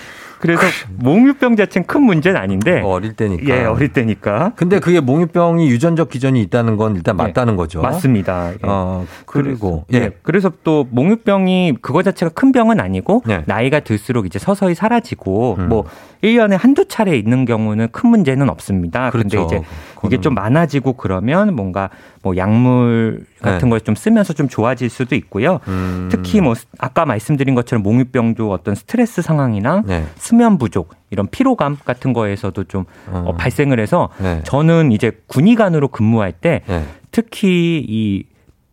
[0.41, 0.63] 그래서
[0.97, 2.81] 몽유병 자체는 큰 문제는 아닌데.
[2.81, 3.43] 어릴 때니까.
[3.47, 4.53] 예, 어릴 때니까.
[4.55, 7.79] 근데 그게 몽유병이 유전적 기전이 있다는 건 일단 맞다는 거죠.
[7.79, 7.83] 예.
[7.83, 8.51] 맞습니다.
[8.53, 8.57] 예.
[8.63, 9.97] 어, 그리고 예.
[9.97, 10.11] 예.
[10.23, 13.43] 그래서 또 몽유병이 그거 자체가 큰 병은 아니고 네.
[13.45, 15.69] 나이가 들수록 이제 서서히 사라지고 음.
[15.69, 15.85] 뭐
[16.23, 19.11] 1년에 한두 차례 있는 경우는 큰 문제는 없습니다.
[19.11, 19.55] 근데 그렇죠.
[19.55, 19.65] 이제
[20.05, 21.89] 이게 좀 많아지고 그러면 뭔가
[22.23, 23.69] 뭐 약물 같은 네.
[23.69, 25.59] 걸좀 쓰면서 좀 좋아질 수도 있고요.
[25.67, 26.09] 음.
[26.11, 30.05] 특히 뭐 아까 말씀드린 것처럼 몽유병도 어떤 스트레스 상황이나 네.
[30.15, 33.23] 수면 부족 이런 피로감 같은 거에서도 좀 어.
[33.27, 34.41] 어, 발생을 해서 네.
[34.43, 36.85] 저는 이제 군의관으로 근무할 때 네.
[37.11, 38.25] 특히 이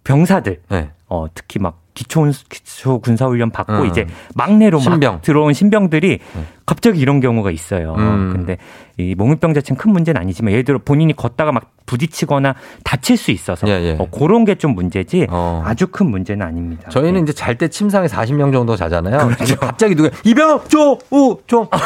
[0.05, 0.91] 병사들 네.
[1.09, 3.87] 어, 특히 막 기초, 기초 군사훈련 받고 음.
[3.87, 5.15] 이제 막내로 신병.
[5.15, 6.21] 막 들어온 신병들이
[6.65, 7.95] 갑자기 이런 경우가 있어요.
[7.99, 8.31] 음.
[8.33, 8.57] 근데
[8.99, 13.67] 이 몽유병 자체는 큰 문제는 아니지만 예를 들어 본인이 걷다가 막 부딪히거나 다칠 수 있어서
[13.67, 13.97] 예, 예.
[13.99, 15.63] 어, 그런 게 좀 문제지 어.
[15.65, 16.89] 아주 큰 문제는 아닙니다.
[16.91, 19.29] 저희는 이제 잘 때 침상에 40명 정도 자잖아요.
[19.29, 19.57] 그렇죠.
[19.57, 21.67] 갑자기 누가 이병 좀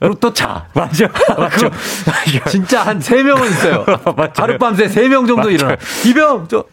[0.00, 0.66] 그리고 또 자.
[0.74, 1.08] 맞아.
[1.36, 1.70] 맞아.
[2.48, 3.84] 진짜 한 세명은 있어요.
[4.36, 5.54] 하룻밤새 세명 정도 맞아요.
[5.54, 5.76] 일어나.
[6.06, 6.64] 이병 저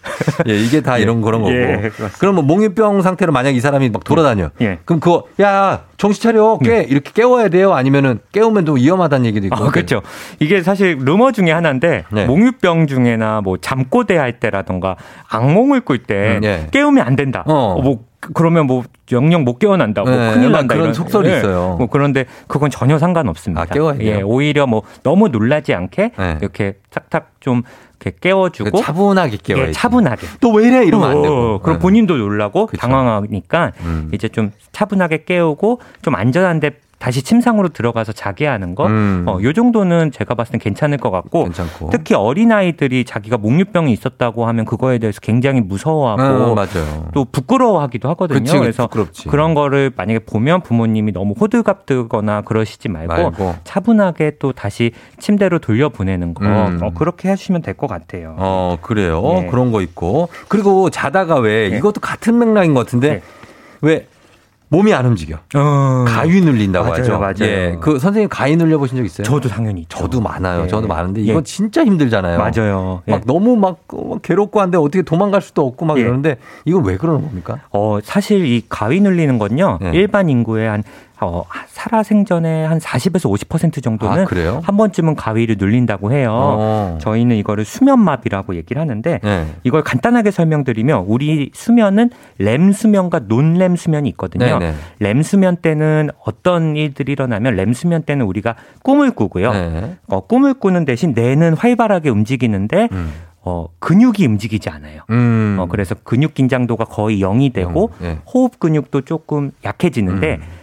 [0.47, 1.53] 예, 이게 다 이런 그런 거고.
[1.53, 1.91] 예.
[2.19, 4.49] 그럼 뭐 몽유병 상태로 만약 이 사람이 막 돌아다녀.
[4.61, 4.79] 예.
[4.85, 6.59] 그럼 그거 야, 정신 차려.
[6.63, 7.73] 깨 이렇게 깨워야 돼요.
[7.73, 9.63] 아니면은 깨우면 또 위험하다는 얘기도 있고.
[9.63, 10.01] 어, 그렇죠.
[10.39, 12.25] 이게 사실 루머 중에 하나인데 네.
[12.25, 14.95] 몽유병 중에나 뭐 잠꼬대 할 때라던가
[15.29, 16.67] 악몽을 꿀때 음, 예.
[16.71, 17.43] 깨우면 안 된다.
[17.45, 17.75] 어.
[17.77, 17.99] 어, 뭐
[18.33, 20.03] 그러면 뭐 영영 못 깨어난다.
[20.03, 20.75] 뭐 네, 큰일 난다.
[20.75, 21.37] 그런 이런 속설이 예.
[21.39, 21.75] 있어요.
[21.77, 23.61] 뭐 그런데 그건 전혀 상관없습니다.
[23.61, 24.07] 아, 깨워야 돼요?
[24.17, 26.37] 예, 오히려 뭐 너무 놀라지 않게 네.
[26.39, 27.63] 이렇게 탁탁 좀
[27.99, 29.69] 이렇게 깨워주고 차분하게 깨워야지.
[29.69, 30.27] 예, 차분하게.
[30.39, 31.59] 또 왜 이래 이러면 안 어, 되고.
[31.59, 31.81] 그럼 네.
[31.81, 32.79] 본인도 놀라고 그쵸.
[32.79, 34.09] 당황하니까 음.
[34.13, 38.85] 이제 좀 차분하게 깨우고 좀 안전한 데 다시 침상으로 들어가서 자게 하는 거.
[38.85, 39.25] 음.
[39.27, 41.89] 어, 요 정도는 제가 봤을 땐 괜찮을 것 같고 괜찮고.
[41.91, 47.07] 특히 어린 아이들이 자기가 몽유병이 있었다고 하면 그거에 대해서 굉장히 무서워하고 어, 맞아요.
[47.15, 48.39] 또 부끄러워하기도 하거든요.
[48.39, 49.27] 그치, 그래서 부끄럽지.
[49.29, 53.55] 그런 거를 만약에 보면 부모님이 너무 호들갑 뜨거나 그러시지 말고, 말고.
[53.63, 56.79] 차분하게 또 다시 침대로 돌려 보내는 거 음.
[56.83, 58.35] 어, 그렇게 하시면 될 것 같아요.
[58.37, 59.23] 어, 그래요.
[59.43, 59.47] 예.
[59.47, 60.29] 그런 거 있고.
[60.49, 61.77] 그리고 자다가 왜, 예.
[61.77, 63.21] 이것도 같은 맥락인 것 같은데, 예.
[63.81, 64.05] 왜,
[64.71, 65.35] 몸이 안 움직여.
[65.53, 66.05] 어.
[66.07, 67.19] 가위 눌린다고 맞아요, 하죠.
[67.19, 67.35] 맞아요.
[67.41, 67.77] 예.
[67.81, 69.25] 그 선생님 가위 눌려 보신 적 있어요?
[69.25, 69.97] 저도 당연히 있죠.
[69.97, 70.63] 저도 많아요.
[70.63, 70.67] 예.
[70.67, 71.25] 저도 많은데 예.
[71.25, 72.37] 이건 진짜 힘들잖아요.
[72.39, 73.01] 맞아요.
[73.09, 73.11] 예.
[73.11, 73.79] 막 너무 막,
[74.21, 76.01] 괴롭고 한데 어떻게 도망갈 수도 없고 막 예.
[76.01, 77.59] 이러는데 이건 왜 그러는 겁니까?
[77.71, 79.77] 어, 사실 이 가위 눌리는 건요.
[79.81, 79.91] 네.
[79.93, 80.83] 일반 인구의 한
[81.21, 84.61] 어, 살아 생전에 한 40에서 50% 정도는 아?
[84.63, 86.31] 한 번쯤은 가위를 눌린다고 해요.
[86.33, 86.97] 어.
[86.99, 89.45] 저희는 이거를 수면마비라고 얘기를 하는데 네.
[89.63, 92.09] 이걸 간단하게 설명드리면 우리 수면은
[92.39, 94.57] 렘 수면과 논렘 수면이 있거든요.
[94.57, 94.73] 네네.
[94.99, 99.53] 렘 수면 때는 어떤 일들이 일어나면 렘 수면 때는 우리가 꿈을 꾸고요.
[99.53, 99.97] 네.
[100.07, 103.11] 어, 꿈을 꾸는 대신 뇌는 활발하게 움직이는데 음.
[103.43, 105.01] 어, 근육이 움직이지 않아요.
[105.09, 105.57] 음.
[105.59, 108.17] 어, 그래서 근육 긴장도가 거의 0이 되고 영, 예.
[108.31, 110.60] 호흡 근육도 조금 약해지는데 음.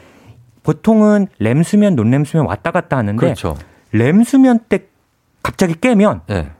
[0.68, 3.56] 보통은 렘 수면, 논렘 수면 왔다 갔다 하는데 그렇죠.
[3.92, 4.80] 렘 수면 때
[5.42, 6.50] 갑자기 깨면 예.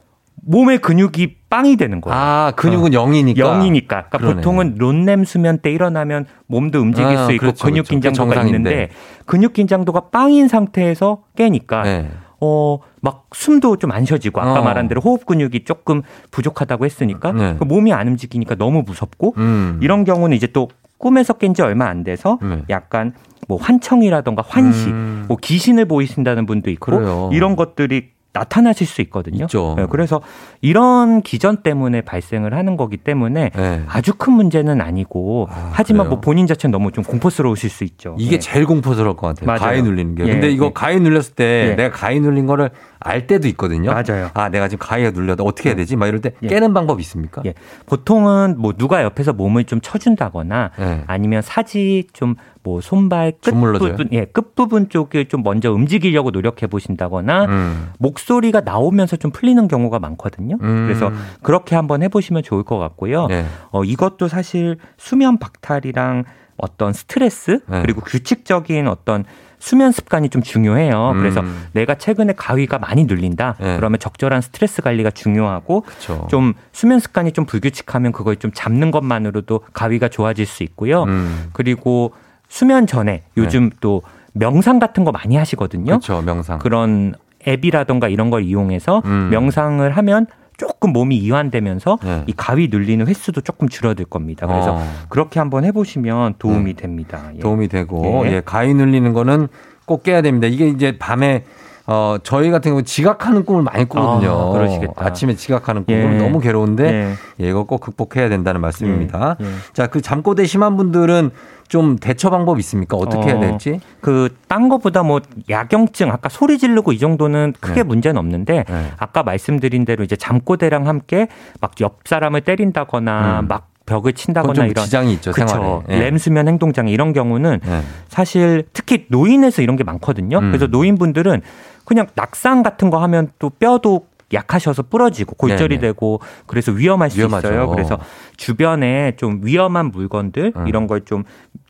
[0.47, 2.19] 몸의 근육이 빵이 되는 거예요.
[2.19, 3.87] 아, 근육은 영이니까 0이니까.
[3.87, 4.35] 그러니까 그러네.
[4.37, 7.91] 보통은 론렘 수면 때 일어나면 몸도 움직일 아, 수 있고 그렇죠, 근육 그렇죠.
[7.91, 8.71] 긴장도가 정상인데.
[8.71, 8.89] 있는데
[9.27, 12.11] 근육 긴장도가 빵인 상태에서 깨니까 네.
[12.41, 14.63] 어, 막 숨도 좀 안 쉬어지고 아까 어.
[14.63, 16.01] 말한 대로 호흡 근육이 조금
[16.31, 17.57] 부족하다고 했으니까 네.
[17.59, 19.79] 그 몸이 안 움직이니까 너무 무섭고 음.
[19.83, 22.63] 이런 경우는 이제 또 꿈에서 깬 지 얼마 안 돼서 네.
[22.71, 23.13] 약간
[23.49, 25.25] 뭐 환청이라던가 환시, 음.
[25.27, 27.31] 뭐 귀신을 보이신다는 분도 있고 그래요.
[27.33, 29.45] 이런 것들이 나타나실 수 있거든요.
[29.45, 29.75] 있죠.
[29.77, 30.21] 네, 그래서
[30.61, 33.83] 이런 기전 때문에 발생을 하는 거기 때문에 네.
[33.89, 36.11] 아주 큰 문제는 아니고 하지만 그래요?
[36.11, 38.15] 뭐 본인 자체는 너무 좀 공포스러우실 수 있죠.
[38.19, 38.39] 이게 네.
[38.39, 39.47] 제일 공포스러울 것 같아요.
[39.47, 39.61] 맞아요.
[39.61, 40.27] 가위 눌리는 게.
[40.27, 40.71] 예, 근데 이거 예.
[40.75, 41.75] 가위 눌렸을 때 예.
[41.75, 42.71] 내가 가위 눌린 거를
[43.01, 43.93] 알 때도 있거든요.
[43.93, 44.31] 맞아요.
[44.35, 45.43] 아, 내가 지금 가위가 눌렸다.
[45.43, 45.97] 어떻게 해야 되지?
[45.97, 47.43] 막 이럴 때 깨는 방법 있습니까?
[47.47, 47.55] 예.
[47.87, 51.05] 보통은 뭐 누가 옆에서 몸을 좀 쳐준다거나 네.
[51.07, 52.35] 아니면 사지 좀
[52.69, 53.93] 뭐 손발 끝 주물러줘요?
[53.93, 57.91] 부분, 예, 끝 부분 쪽을 좀 먼저 움직이려고 노력해 보신다거나 음.
[57.99, 60.59] 목소리가 나오면서 좀 풀리는 경우가 많거든요.
[60.61, 60.87] 음.
[60.87, 61.11] 그래서
[61.43, 63.27] 그렇게 한번 해 보시면 좋을 것 같고요.
[63.29, 63.47] 네.
[63.71, 66.25] 어, 이것도 사실 수면 박탈이랑
[66.59, 67.81] 어떤 스트레스 네.
[67.81, 69.25] 그리고 규칙적인 어떤
[69.59, 71.13] 수면 습관이 좀 중요해요.
[71.13, 71.19] 음.
[71.19, 71.43] 그래서
[71.73, 73.57] 내가 최근에 가위가 많이 눌린다.
[73.59, 73.77] 네.
[73.77, 76.27] 그러면 적절한 스트레스 관리가 중요하고 그쵸.
[76.31, 81.05] 좀 수면 습관이 좀 불규칙하면 그걸 좀 잡는 것만으로도 가위가 좋아질 수 있고요.
[81.05, 81.49] 음.
[81.55, 82.13] 그리고
[82.49, 85.85] 수면 전에 요즘 또 명상 같은 거 많이 하시거든요.
[85.85, 86.23] 그렇죠.
[86.23, 86.59] 명상.
[86.59, 87.15] 그런
[87.47, 89.29] 앱이라던가 이런 걸 이용해서 음.
[89.31, 90.27] 명상을 하면
[90.57, 92.25] 조금 몸이 이완되면서 네.
[92.27, 94.47] 이 가위 눌리는 횟수도 조금 줄어들 겁니다.
[94.47, 94.83] 그래서 어.
[95.09, 97.31] 그렇게 한번 해보시면 도움이 됩니다.
[97.37, 97.39] 예.
[97.39, 98.33] 도움이 되고 예.
[98.33, 99.47] 예, 가위 눌리는 거는
[99.87, 100.49] 꼭 깨야 됩니다.
[100.49, 101.45] 이게 이제 밤에
[101.87, 104.31] 어 저희 같은 경우 지각하는 꿈을 많이 꾸거든요.
[104.31, 105.13] 아, 그러시겠다.
[105.15, 106.19] 침에 지각하는 꿈을 예.
[106.19, 107.15] 너무 괴로운데 예.
[107.45, 109.37] 예, 이거 꼭 극복해야 된다는 말씀입니다.
[109.41, 109.47] 예.
[109.47, 109.51] 예.
[109.73, 111.31] 자, 그 잠꼬대 심한 분들은
[111.69, 112.97] 좀 대처 방법 있습니까?
[112.97, 113.81] 어떻게 해야 어, 될지?
[114.01, 117.83] 그딴 거보다 뭐 야경증 아까 소리 지르고 이 정도는 크게 네.
[117.83, 118.93] 문제는 없는데 네.
[118.99, 121.29] 아까 말씀드린 대로 이제 잠꼬대랑 함께
[121.61, 123.49] 막 옆 사람을 때린다거나 음.
[123.49, 125.47] 막 벽을 친다거나 좀 이런 지장이 있죠, 그쵸.
[125.47, 125.81] 생활에.
[125.91, 126.01] 예.
[126.01, 127.81] 램 수면 행동 장애 이런 경우는 예.
[128.09, 130.39] 사실 특히 노인에서 이런 게 많거든요.
[130.39, 130.51] 음.
[130.51, 131.41] 그래서 노인분들은
[131.85, 135.81] 그냥 낙상 같은 거 하면 또 뼈도 약하셔서 부러지고 골절이 네네.
[135.81, 137.49] 되고 그래서 위험할 수 위험하죠.
[137.49, 137.69] 있어요.
[137.69, 137.99] 그래서
[138.37, 140.69] 주변에 좀 위험한 물건들 음.
[140.69, 141.25] 이런 걸좀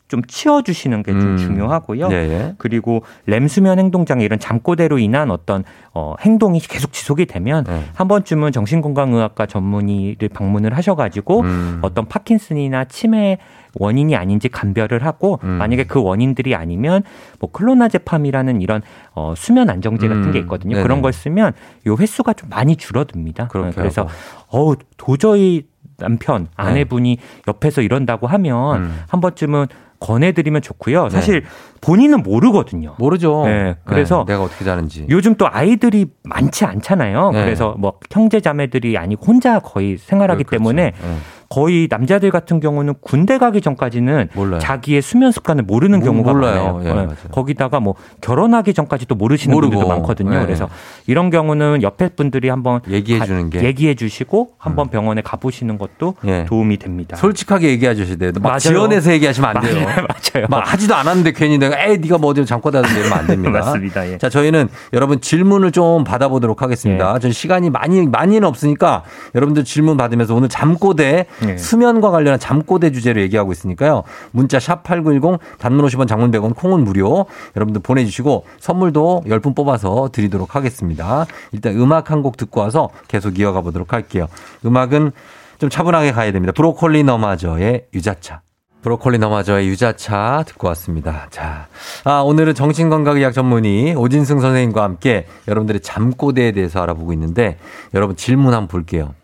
[0.08, 1.36] 좀 치워주시는 게좀 음.
[1.36, 2.08] 중요하고요.
[2.10, 2.54] 예, 예.
[2.56, 7.84] 그리고 램수면 행동장애 이런 잠꼬대로 인한 어떤 어, 행동이 계속 지속이 되면 네.
[7.94, 11.78] 한 번쯤은 정신건강의학과 전문의를 방문을 하셔가지고 음.
[11.82, 13.38] 어떤 파킨슨이나 치매
[13.74, 15.50] 원인이 아닌지 감별을 하고 음.
[15.50, 17.02] 만약에 그 원인들이 아니면
[17.38, 18.80] 뭐 클로나제팜이라는 이런
[19.14, 20.42] 어, 수면 안정제 같은 게 음.
[20.44, 20.72] 있거든요.
[20.76, 20.82] 네네.
[20.82, 21.52] 그런 걸 쓰면
[21.86, 23.48] 요 횟수가 좀 많이 줄어듭니다.
[23.48, 24.10] 그래서 하고.
[24.48, 25.66] 어우 도저히
[25.98, 26.48] 남편 네.
[26.56, 29.00] 아내분이 옆에서 이런다고 하면 음.
[29.08, 29.66] 한 번쯤은
[30.00, 31.08] 권해드리면 좋고요.
[31.08, 31.44] 사실
[31.80, 32.94] 본인은 모르거든요.
[32.98, 33.42] 모르죠.
[33.46, 35.06] 네, 그래서 네, 내가 어떻게 자는지.
[35.10, 37.32] 요즘 또 아이들이 많지 않잖아요.
[37.32, 37.44] 네.
[37.44, 40.62] 그래서 뭐 형제 자매들이 아니고 혼자 거의 생활하기 그렇죠.
[40.62, 41.16] 때문에 네.
[41.48, 44.60] 거의 남자들 같은 경우는 군대 가기 전까지는 몰라요.
[44.60, 46.74] 자기의 수면 습관을 모르는 모- 경우가 몰라요.
[46.82, 47.00] 많아요.
[47.00, 47.14] 예, 네.
[47.30, 49.70] 거기다가 뭐 결혼하기 전까지 또 모르시는 모르고.
[49.72, 50.30] 분들도 많거든요.
[50.30, 50.40] 네.
[50.44, 50.68] 그래서
[51.06, 53.60] 이런 경우는 옆에 분들이 한번 얘기해 가- 주는 게.
[53.60, 53.64] 음.
[53.64, 56.44] 얘기해 주시고 한번 병원에 가보시는 것도 예.
[56.46, 57.16] 도움이 됩니다.
[57.16, 58.32] 솔직하게 얘기해 주셔야 돼요.
[58.34, 58.58] 막 맞아요.
[58.58, 59.86] 지어내서 얘기하시면 안 돼요.
[60.34, 60.46] 맞아요.
[60.50, 63.60] 막 하지도 않았는데 괜히 내가 에이 네가 뭐 어디 잠꼬 다는데 이러면 안 됩니다.
[63.64, 64.06] 맞습니다.
[64.06, 64.18] 예.
[64.18, 67.14] 자, 저희는 여러분 질문을 좀 받아보도록 하겠습니다.
[67.14, 67.18] 예.
[67.20, 69.02] 전 시간이 많이 많이는 없으니까
[69.34, 71.56] 여러분들 질문 받으면서 오늘 잠꼬대 예.
[71.56, 74.02] 수면과 관련한 잠꼬대 주제로 얘기하고 있으니까요.
[74.32, 77.26] 문자 샵 8910 단문 50원 장문 100원 콩은 무료.
[77.56, 81.26] 여러분들 보내 주시고 선물도 10분 뽑아서 드리도록 하겠습니다.
[81.52, 84.26] 일단 음악 한 곡 듣고 와서 계속 이어가 보도록 할게요.
[84.66, 85.12] 음악은
[85.58, 86.52] 좀 차분하게 가야 됩니다.
[86.52, 88.40] 브로콜리 너마저의 유자차.
[88.82, 91.26] 브로콜리 너마저의 유자차 듣고 왔습니다.
[91.30, 91.66] 자,
[92.04, 97.58] 아, 오늘은 정신건강의학 전문의 오진승 선생님과 함께 여러분들의 잠꼬대에 대해서 알아보고 있는데
[97.94, 99.14] 여러분 질문 한번 볼게요.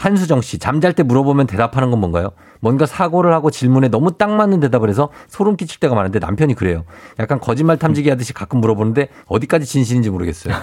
[0.00, 2.30] 한수정 씨, 잠잘 때 물어보면 대답하는 건 뭔가요?
[2.60, 6.84] 뭔가 사고를 하고 질문에 너무 딱 맞는 대답을 해서 소름 끼칠 때가 많은데 남편이 그래요.
[7.18, 10.54] 약간 거짓말 탐지기 하듯이 가끔 물어보는데 어디까지 진실인지 모르겠어요.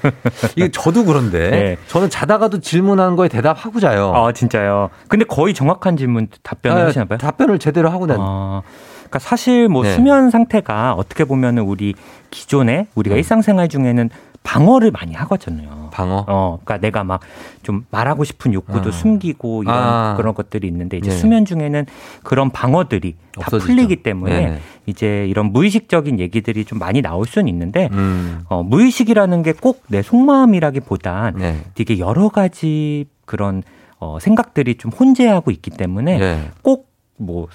[0.56, 1.76] 이게 저도 그런데 네.
[1.88, 4.14] 저는 자다가도 질문하는 거에 대답하고 자요.
[4.14, 4.88] 아 진짜요.
[5.08, 7.18] 근데 거의 정확한 질문 답변을 아, 하시나 봐요.
[7.18, 8.16] 답변을 제대로 하고 난.
[8.18, 8.62] 아,
[8.94, 9.92] 그러니까 사실 뭐 네.
[9.92, 11.94] 수면 상태가 어떻게 보면은 우리
[12.30, 13.18] 기존에 우리가 음.
[13.18, 14.08] 일상생활 중에는
[14.46, 15.90] 방어를 많이 하거든요.
[15.90, 16.24] 방어.
[16.28, 17.20] 어, 그러니까 내가 막
[17.62, 18.92] 좀 말하고 싶은 욕구도 아.
[18.92, 20.14] 숨기고 이런 아.
[20.16, 21.16] 그런 것들이 있는데 이제 네.
[21.16, 21.84] 수면 중에는
[22.22, 23.66] 그런 방어들이 다 없어지죠.
[23.66, 24.60] 풀리기 때문에 네네.
[24.86, 28.42] 이제 이런 무의식적인 얘기들이 좀 많이 나올 수는 있는데 음.
[28.48, 31.60] 어, 무의식이라는 게 꼭 내 속마음이라기보단 네.
[31.74, 33.64] 되게 여러 가지 그런
[33.98, 36.50] 어, 생각들이 좀 혼재하고 있기 때문에 네.
[36.62, 37.48] 꼭뭐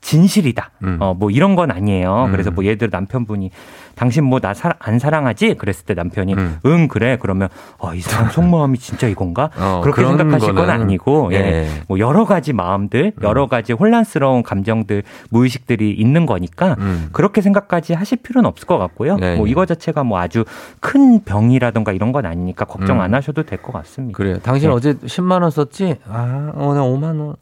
[0.00, 0.70] 진실이다.
[0.84, 0.98] 음.
[1.00, 2.26] 어, 뭐 이런 건 아니에요.
[2.26, 2.30] 음.
[2.32, 3.50] 그래서 뭐 예를 들어 남편분이
[3.96, 5.54] 당신 뭐 나 안 사랑하지?
[5.54, 6.58] 그랬을 때 남편이 음.
[6.66, 7.16] 응 그래.
[7.20, 9.50] 그러면 어, 이 사람 속마음이 진짜 이건가?
[9.58, 11.36] 어, 그렇게 생각하실 건 거는, 아니고 예.
[11.36, 11.68] 예.
[11.88, 17.08] 뭐 여러 가지 마음들, 여러 가지 혼란스러운 감정들, 무의식들이 있는 거니까 음.
[17.12, 19.16] 그렇게 생각까지 하실 필요는 없을 것 같고요.
[19.22, 19.50] 예, 뭐 예.
[19.50, 20.44] 이거 자체가 뭐 아주
[20.80, 23.00] 큰 병이라던가 이런 건 아니니까 걱정 음.
[23.02, 24.16] 안 하셔도 될 것 같습니다.
[24.16, 24.38] 그래요.
[24.42, 24.74] 당신 네.
[24.74, 25.96] 어제 10만 원 썼지?
[26.08, 27.34] 아, 오늘 5만 원.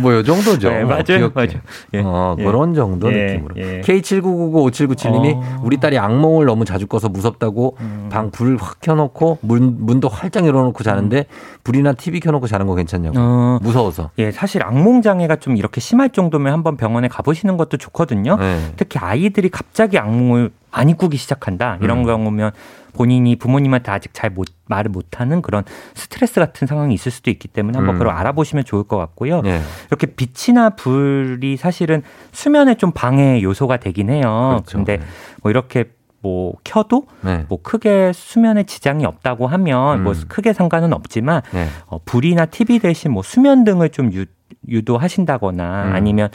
[0.00, 0.70] 뭐 요 정도죠.
[0.70, 1.30] 네, 맞아요.
[1.34, 1.60] 맞아요.
[2.04, 2.44] 어, 예.
[2.44, 3.54] 그런 정도 예, 느낌으로.
[3.56, 3.80] 예.
[3.82, 5.60] K79995797님이 어.
[5.72, 8.08] 우리 딸이 악몽을 너무 자주 꿔서 무섭다고 음.
[8.12, 11.24] 방불 확 켜놓고 문, 문도 활짝 열어놓고 자는데
[11.64, 13.16] 불이나 TV 켜놓고 자는 거 괜찮냐고.
[13.16, 13.22] 음.
[13.22, 13.58] 어.
[13.62, 14.10] 무서워서.
[14.18, 18.36] 예, 사실 악몽 장애가 좀 이렇게 심할 정도면 한번 병원에 가보시는 것도 좋거든요.
[18.36, 18.72] 네.
[18.76, 22.04] 특히 아이들이 갑자기 악몽을 많이 꾸기 시작한다 이런 음.
[22.04, 22.52] 경우면
[22.92, 25.64] 본인이 부모님한테 아직 잘 못, 말을 못하는 그런
[25.94, 27.98] 스트레스 같은 상황이 있을 수도 있기 때문에 한번 음.
[27.98, 29.42] 그걸 알아보시면 좋을 것 같고요.
[29.44, 29.60] 예.
[29.88, 34.60] 이렇게 빛이나 불이 사실은 수면에 좀 방해 요소가 되긴 해요.
[34.60, 34.78] 그렇죠.
[34.78, 35.00] 근데
[35.42, 35.90] 뭐 이렇게
[36.22, 37.44] 뭐 켜도 네.
[37.48, 40.22] 뭐 크게 수면에 지장이 없다고 하면 뭐 음.
[40.28, 41.66] 크게 상관은 없지만 네.
[41.86, 44.24] 어, 불이나 TV 대신 뭐 수면 등을 좀 유,
[44.68, 45.92] 유도하신다거나 음.
[45.94, 46.28] 아니면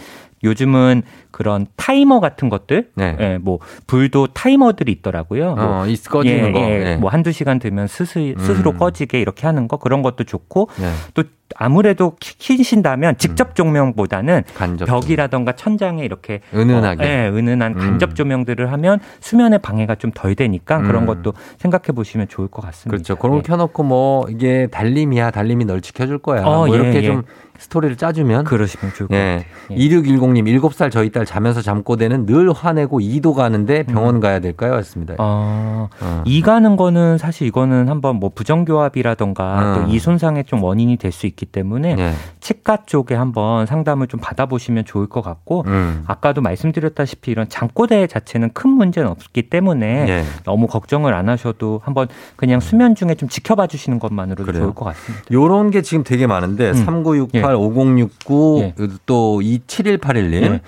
[0.44, 3.16] 요즘은 그런 타이머 같은 것들, 네.
[3.20, 5.56] 예, 뭐 불도 타이머들이 있더라고요.
[5.56, 6.60] 뭐 어, 이 꺼지는 예, 거.
[6.60, 6.96] 예, 예.
[6.98, 8.78] 뭐 한두 시간 되면 스스, 스스로 음.
[8.78, 10.92] 꺼지게 이렇게 하는 거 그런 것도 좋고 네.
[11.14, 11.24] 또
[11.56, 14.78] 아무래도 키- 키신다면 직접 조명보다는 음.
[14.86, 17.04] 벽이라던가 천장에 이렇게 은은하게.
[17.04, 17.80] 어, 예, 은은한 음.
[17.80, 21.06] 간접 조명들을 하면 수면에 방해가 좀 덜 되니까 그런 음.
[21.08, 22.90] 것도 생각해 보시면 좋을 것 같습니다.
[22.92, 23.16] 그렇죠.
[23.18, 23.42] 그런 거 예.
[23.44, 25.32] 켜놓고 뭐 이게 달림이야.
[25.32, 26.44] 달림이 널 지켜줄 거야.
[26.46, 27.02] 어, 뭐 예, 이렇게 예.
[27.04, 27.24] 좀
[27.60, 28.44] 스토리를 짜주면.
[28.46, 29.44] 그러시면 좋을 것 예.
[29.44, 29.44] 같아요.
[29.72, 29.76] 예.
[29.76, 34.76] 2610님, 7살 저희 딸 자면서 잠꼬대는 늘 화내고 이도 가는데 병원 가야 될까요?
[34.76, 35.14] 했습니다.
[35.14, 35.18] 음.
[35.20, 36.22] 어, 어.
[36.26, 39.86] 이 가는 거는 사실 이거는 한번 뭐 부정교합이라던가 음.
[39.88, 42.14] 또이 손상의 좀 원인이 될 수 있기 때문에 예.
[42.42, 46.04] 치과 쪽에 한번 상담을 좀 받아보시면 좋을 것 같고 음.
[46.08, 50.24] 아까도 말씀드렸다시피 이런 잠꼬대 자체는 큰 문제는 없기 때문에 예.
[50.44, 54.64] 너무 걱정을 안 하셔도 한번 그냥 수면 중에 좀 지켜봐 주시는 것만으로도 그래요.
[54.64, 55.24] 좋을 것 같습니다.
[55.32, 56.74] 요런 게 지금 되게 많은데 음.
[56.74, 57.56] 3968, 예.
[57.56, 58.74] 5069, 예.
[59.06, 60.62] 또 27181님 예.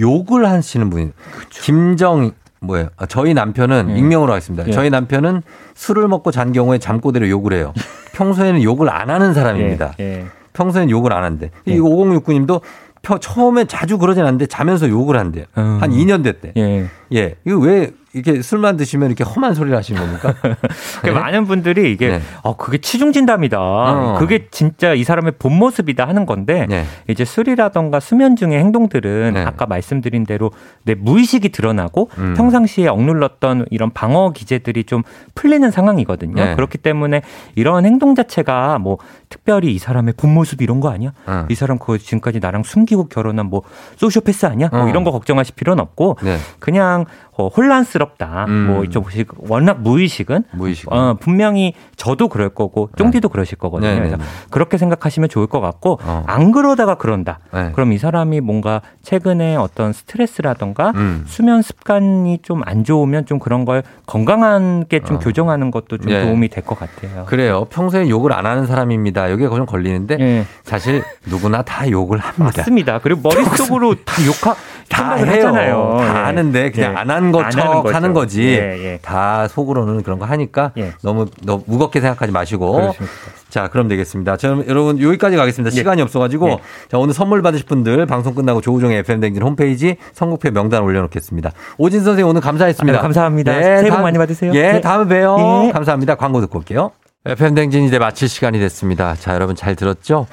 [0.00, 1.10] 욕을 하시는 분이
[1.50, 2.30] 김정
[2.66, 2.88] 뭐예요?
[2.96, 3.98] 아, 저희 남편은 예.
[3.98, 4.66] 익명으로 하겠습니다.
[4.66, 4.72] 예.
[4.72, 5.42] 저희 남편은
[5.74, 7.72] 술을 먹고 잔 경우에 잠꼬대로 욕을 해요.
[8.14, 9.94] 평소에는 욕을 안 하는 사람입니다.
[10.00, 10.26] 예, 예.
[10.52, 11.50] 평소에는 욕을 안 한대.
[11.68, 11.72] 예.
[11.72, 12.60] 이 5069님도
[13.20, 15.44] 처음에 자주 그러진 않는데 자면서 욕을 한대요.
[15.58, 15.78] 음.
[15.80, 16.52] 한 2년 됐대.
[16.56, 16.86] 예.
[17.12, 17.34] 예.
[17.44, 20.34] 이거 왜 이렇게 술만 드시면 이렇게 험한 소리를 하시는 겁니까?
[21.02, 22.20] 그 많은 분들이 이게 네.
[22.42, 23.58] 어 그게 치중 진담이다.
[23.60, 24.16] 어.
[24.18, 26.84] 그게 진짜 이 사람의 본 모습이다 하는 건데 네.
[27.08, 29.44] 이제 술이라던가 수면 중의 행동들은 네.
[29.44, 30.52] 아까 말씀드린 대로
[30.84, 32.34] 내 무의식이 드러나고 음.
[32.36, 35.02] 평상시에 억눌렀던 이런 방어 기제들이 좀
[35.34, 36.34] 풀리는 상황이거든요.
[36.34, 36.54] 네.
[36.54, 37.22] 그렇기 때문에
[37.56, 38.98] 이런 행동 자체가 뭐
[39.34, 41.10] 특별히 이 사람의 본 모습 이런 거 아니야?
[41.26, 41.44] 어.
[41.50, 43.62] 이 사람 그거 지금까지 나랑 숨기고 결혼한 뭐
[43.96, 44.68] 소시오패스 아니야?
[44.70, 44.88] 뭐 어.
[44.88, 46.36] 이런 거 걱정하실 필요는 없고 네.
[46.60, 47.04] 그냥
[47.36, 48.44] 어, 혼란스럽다.
[48.46, 48.66] 음.
[48.68, 49.08] 뭐 이쪽
[49.38, 50.92] 워낙 무의식은 무의식.
[50.92, 53.90] 어, 분명히 저도 그럴 거고 쫑디도 그러실 거거든요.
[53.90, 54.28] 네, 그래서 네, 네.
[54.50, 56.22] 그렇게 생각하시면 좋을 것 같고 어.
[56.28, 57.40] 안 그러다가 그런다.
[57.52, 57.72] 네.
[57.72, 61.24] 그럼 이 사람이 뭔가 최근에 어떤 스트레스라던가 음.
[61.26, 65.18] 수면 습관이 좀 안 좋으면 좀 그런 걸 건강하게 좀 어.
[65.18, 66.22] 교정하는 것도 좀 예.
[66.24, 67.24] 도움이 될 것 같아요.
[67.26, 67.66] 그래요.
[67.68, 69.23] 평소에 욕을 안 하는 사람입니다.
[69.30, 70.46] 여기가 좀 걸리는데 예.
[70.64, 72.52] 사실 누구나 다 욕을 합니다.
[72.58, 72.98] 맞습니다.
[73.02, 74.54] 그리고 머릿속으로 다 욕하
[74.88, 75.26] 다 해요.
[75.26, 75.96] 하잖아요.
[75.98, 76.08] 다 예.
[76.24, 76.96] 아는데 그냥 예.
[76.96, 77.86] 안한 것처럼.
[77.86, 78.42] 하는 거지.
[78.42, 78.98] 예, 예.
[79.02, 80.92] 다 속으로는 그런 거 하니까 예.
[81.02, 82.72] 너무 너무 무겁게 생각하지 마시고.
[82.72, 83.14] 그렇습니다.
[83.48, 84.36] 자, 그럼 되겠습니다.
[84.36, 85.70] 자, 여러분 여기까지 가겠습니다.
[85.70, 86.58] 시간이 없어가지고 예.
[86.90, 91.52] 자 오늘 선물 받으실 분들 방송 끝나고 조우종의 FM 댕진 홈페이지 선곡표 명단 올려놓겠습니다.
[91.78, 92.98] 오진 선생님 오늘 감사했습니다.
[92.98, 93.52] 아유, 감사합니다.
[93.52, 94.52] 새해 복 많이 받으세요.
[94.54, 94.80] 예, 네.
[94.80, 95.66] 다음에 봬요.
[95.68, 95.72] 예.
[95.72, 96.16] 감사합니다.
[96.16, 96.90] 광고 듣고 올게요.
[97.26, 99.14] FM 댕진 이제 마칠 시간이 됐습니다.
[99.14, 100.26] 자, 여러분 잘 들었죠?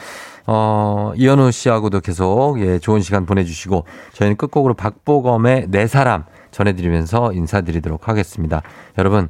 [0.46, 8.10] 어, 이현우 씨하고도 계속 예, 좋은 시간 보내주시고 저희는 끝곡으로 박보검의 내 사람 전해드리면서 인사드리도록
[8.10, 8.62] 하겠습니다.
[8.98, 9.30] 여러분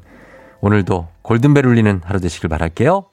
[0.62, 3.11] 오늘도 골든벨 울리는 하루 되시길 바랄게요.